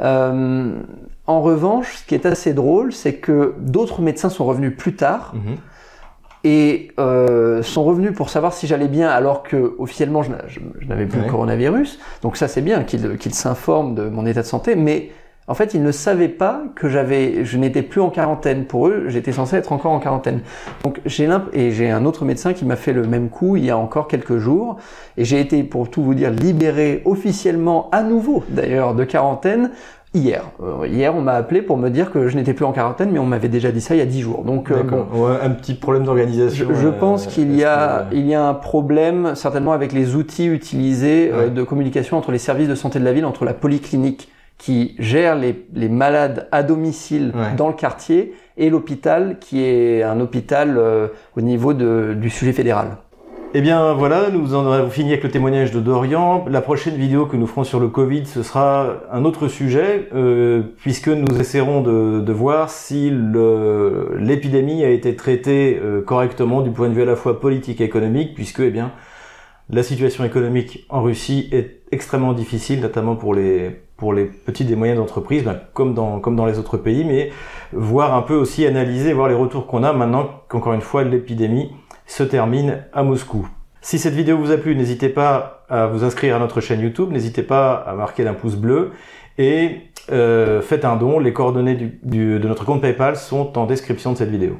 Euh, 0.00 0.72
en 1.26 1.42
revanche, 1.42 1.96
ce 1.96 2.04
qui 2.06 2.14
est 2.14 2.26
assez 2.26 2.54
drôle, 2.54 2.92
c'est 2.92 3.14
que 3.14 3.54
d'autres 3.58 4.00
médecins 4.02 4.30
sont 4.30 4.44
revenus 4.46 4.76
plus 4.76 4.96
tard 4.96 5.32
Mhm. 5.34 5.56
et 6.44 6.90
euh, 6.98 7.62
sont 7.62 7.84
revenus 7.84 8.12
pour 8.14 8.30
savoir 8.30 8.52
si 8.54 8.66
j'allais 8.66 8.88
bien 8.88 9.08
alors 9.10 9.42
que 9.42 9.74
officiellement 9.78 10.22
je, 10.22 10.30
n'a- 10.30 10.46
je- 10.48 10.60
je 10.78 10.86
n'avais 10.86 11.06
plus 11.06 11.18
Ouais. 11.20 11.26
le 11.26 11.30
coronavirus. 11.30 11.98
Donc 12.22 12.36
ça 12.36 12.48
c'est 12.48 12.62
bien 12.62 12.82
qu'ils 12.84 13.18
qu'ils 13.18 13.34
s'informent 13.34 13.94
de 13.94 14.08
mon 14.08 14.24
état 14.26 14.40
de 14.42 14.46
santé, 14.46 14.74
mais 14.74 15.10
en 15.50 15.54
fait 15.54 15.74
ils 15.74 15.82
ne 15.82 15.92
savaient 15.92 16.28
pas 16.28 16.62
que 16.74 16.88
j'avais, 16.88 17.44
je 17.44 17.58
n'étais 17.58 17.82
plus 17.82 18.00
en 18.00 18.08
quarantaine. 18.08 18.64
Pour 18.64 18.88
eux, 18.88 19.04
j'étais 19.08 19.32
censé 19.32 19.56
être 19.56 19.72
encore 19.72 19.92
en 19.92 19.98
quarantaine. 19.98 20.40
Donc 20.84 21.00
j'ai 21.04 21.28
et 21.52 21.70
j'ai 21.72 21.90
un 21.90 22.04
autre 22.06 22.24
médecin 22.24 22.52
qui 22.54 22.64
m'a 22.64 22.76
fait 22.76 22.92
le 22.92 23.02
même 23.04 23.28
coup 23.28 23.56
il 23.56 23.64
y 23.64 23.70
a 23.70 23.76
encore 23.76 24.08
quelques 24.08 24.38
jours 24.38 24.76
et 25.16 25.24
j'ai 25.24 25.40
été 25.40 25.62
pour 25.62 25.90
tout 25.90 26.02
vous 26.02 26.14
dire 26.14 26.30
libéré 26.30 27.02
officiellement 27.04 27.88
à 27.92 28.02
nouveau 28.02 28.44
d'ailleurs 28.48 28.94
de 28.94 29.04
quarantaine. 29.04 29.70
Hier, 30.12 30.42
Euh, 30.60 30.88
hier 30.88 31.14
on 31.14 31.20
m'a 31.20 31.34
appelé 31.34 31.62
pour 31.62 31.76
me 31.76 31.88
dire 31.88 32.10
que 32.10 32.26
je 32.26 32.34
n'étais 32.36 32.52
plus 32.52 32.64
en 32.64 32.72
quarantaine, 32.72 33.10
mais 33.12 33.20
on 33.20 33.26
m'avait 33.26 33.48
déjà 33.48 33.70
dit 33.70 33.80
ça 33.80 33.94
il 33.94 33.98
y 33.98 34.00
a 34.00 34.06
dix 34.06 34.22
jours. 34.22 34.42
Donc 34.42 34.72
euh, 34.72 34.82
bon. 34.82 35.06
Ouais, 35.14 35.36
un 35.40 35.50
petit 35.50 35.74
problème 35.74 36.02
d'organisation. 36.02 36.66
je, 36.68 36.74
je 36.74 36.88
euh, 36.88 36.90
pense 36.90 37.28
qu'il 37.28 37.54
y 37.54 37.62
a, 37.62 38.06
il 38.10 38.26
y 38.26 38.34
a 38.34 38.44
un 38.44 38.54
problème 38.54 39.36
certainement 39.36 39.72
avec 39.72 39.92
les 39.92 40.16
outils 40.16 40.46
utilisés 40.46 41.30
euh, 41.32 41.44
Ouais. 41.44 41.50
de 41.50 41.62
communication 41.62 42.16
entre 42.18 42.32
les 42.32 42.38
services 42.38 42.66
de 42.68 42.74
santé 42.74 42.98
de 42.98 43.04
la 43.04 43.12
ville, 43.12 43.24
entre 43.24 43.44
la 43.44 43.54
polyclinique 43.54 44.28
qui 44.60 44.94
gère 44.98 45.34
les, 45.36 45.54
les 45.74 45.88
malades 45.88 46.46
à 46.52 46.62
domicile 46.62 47.32
Ouais. 47.34 47.56
dans 47.56 47.68
le 47.68 47.74
quartier 47.74 48.34
et 48.58 48.68
l'hôpital 48.70 49.38
qui 49.40 49.64
est 49.64 50.02
un 50.02 50.20
hôpital 50.20 50.76
euh, 50.76 51.08
au 51.36 51.40
niveau 51.40 51.72
de, 51.72 52.14
du 52.14 52.28
sujet 52.28 52.52
fédéral. 52.52 52.88
Eh 53.52 53.62
bien 53.62 53.94
voilà, 53.94 54.30
nous 54.30 54.54
en 54.54 54.70
avons 54.70 54.90
fini 54.90 55.10
avec 55.10 55.24
le 55.24 55.30
témoignage 55.30 55.72
de 55.72 55.80
Dorian. 55.80 56.44
La 56.48 56.60
prochaine 56.60 56.94
vidéo 56.94 57.26
que 57.26 57.36
nous 57.36 57.48
ferons 57.48 57.64
sur 57.64 57.80
le 57.80 57.88
Covid, 57.88 58.26
ce 58.26 58.42
sera 58.44 58.98
un 59.10 59.24
autre 59.24 59.48
sujet, 59.48 60.08
euh, 60.14 60.62
puisque 60.82 61.08
nous 61.08 61.40
essaierons 61.40 61.80
de, 61.80 62.20
de 62.20 62.32
voir 62.32 62.70
si 62.70 63.10
l'épidémie 64.18 64.84
a 64.84 64.90
été 64.90 65.16
traitée 65.16 65.80
euh, 65.82 66.00
correctement 66.02 66.60
du 66.60 66.70
point 66.70 66.88
de 66.88 66.94
vue 66.94 67.02
à 67.02 67.06
la 67.06 67.16
fois 67.16 67.40
politique 67.40 67.80
et 67.80 67.84
économique, 67.84 68.34
puisque 68.34 68.60
eh 68.60 68.70
bien 68.70 68.92
la 69.72 69.82
situation 69.82 70.24
économique 70.24 70.86
en 70.88 71.02
Russie 71.02 71.48
est 71.52 71.82
extrêmement 71.92 72.32
difficile, 72.32 72.80
notamment 72.80 73.16
pour 73.16 73.34
les 73.34 73.82
pour 73.96 74.14
les 74.14 74.24
petites 74.24 74.70
et 74.70 74.76
moyennes 74.76 74.98
entreprises, 74.98 75.44
ben, 75.44 75.60
comme 75.74 75.92
dans 75.92 76.20
comme 76.20 76.34
dans 76.34 76.46
les 76.46 76.58
autres 76.58 76.78
pays, 76.78 77.04
mais 77.04 77.30
voir 77.72 78.14
un 78.14 78.22
peu 78.22 78.34
aussi 78.34 78.66
analyser, 78.66 79.12
voir 79.12 79.28
les 79.28 79.34
retours 79.34 79.66
qu'on 79.66 79.84
a 79.84 79.92
maintenant 79.92 80.42
qu'encore 80.48 80.72
une 80.72 80.80
fois 80.80 81.04
l'épidémie 81.04 81.70
se 82.06 82.22
termine 82.22 82.84
à 82.92 83.02
Moscou. 83.02 83.46
Si 83.82 83.98
cette 83.98 84.14
vidéo 84.14 84.38
vous 84.38 84.50
a 84.50 84.56
plu, 84.56 84.74
n'hésitez 84.74 85.08
pas 85.08 85.64
à 85.68 85.86
vous 85.86 86.04
inscrire 86.04 86.36
à 86.36 86.38
notre 86.38 86.60
chaîne 86.60 86.80
YouTube, 86.80 87.10
n'hésitez 87.12 87.42
pas 87.42 87.74
à 87.74 87.94
marquer 87.94 88.24
d'un 88.24 88.34
pouce 88.34 88.56
bleu 88.56 88.92
et 89.38 89.82
euh, 90.10 90.60
faites 90.60 90.84
un 90.84 90.96
don. 90.96 91.18
Les 91.18 91.32
coordonnées 91.32 91.76
de 92.02 92.48
notre 92.48 92.64
compte 92.64 92.80
PayPal 92.80 93.16
sont 93.16 93.56
en 93.58 93.66
description 93.66 94.12
de 94.12 94.16
cette 94.18 94.30
vidéo. 94.30 94.56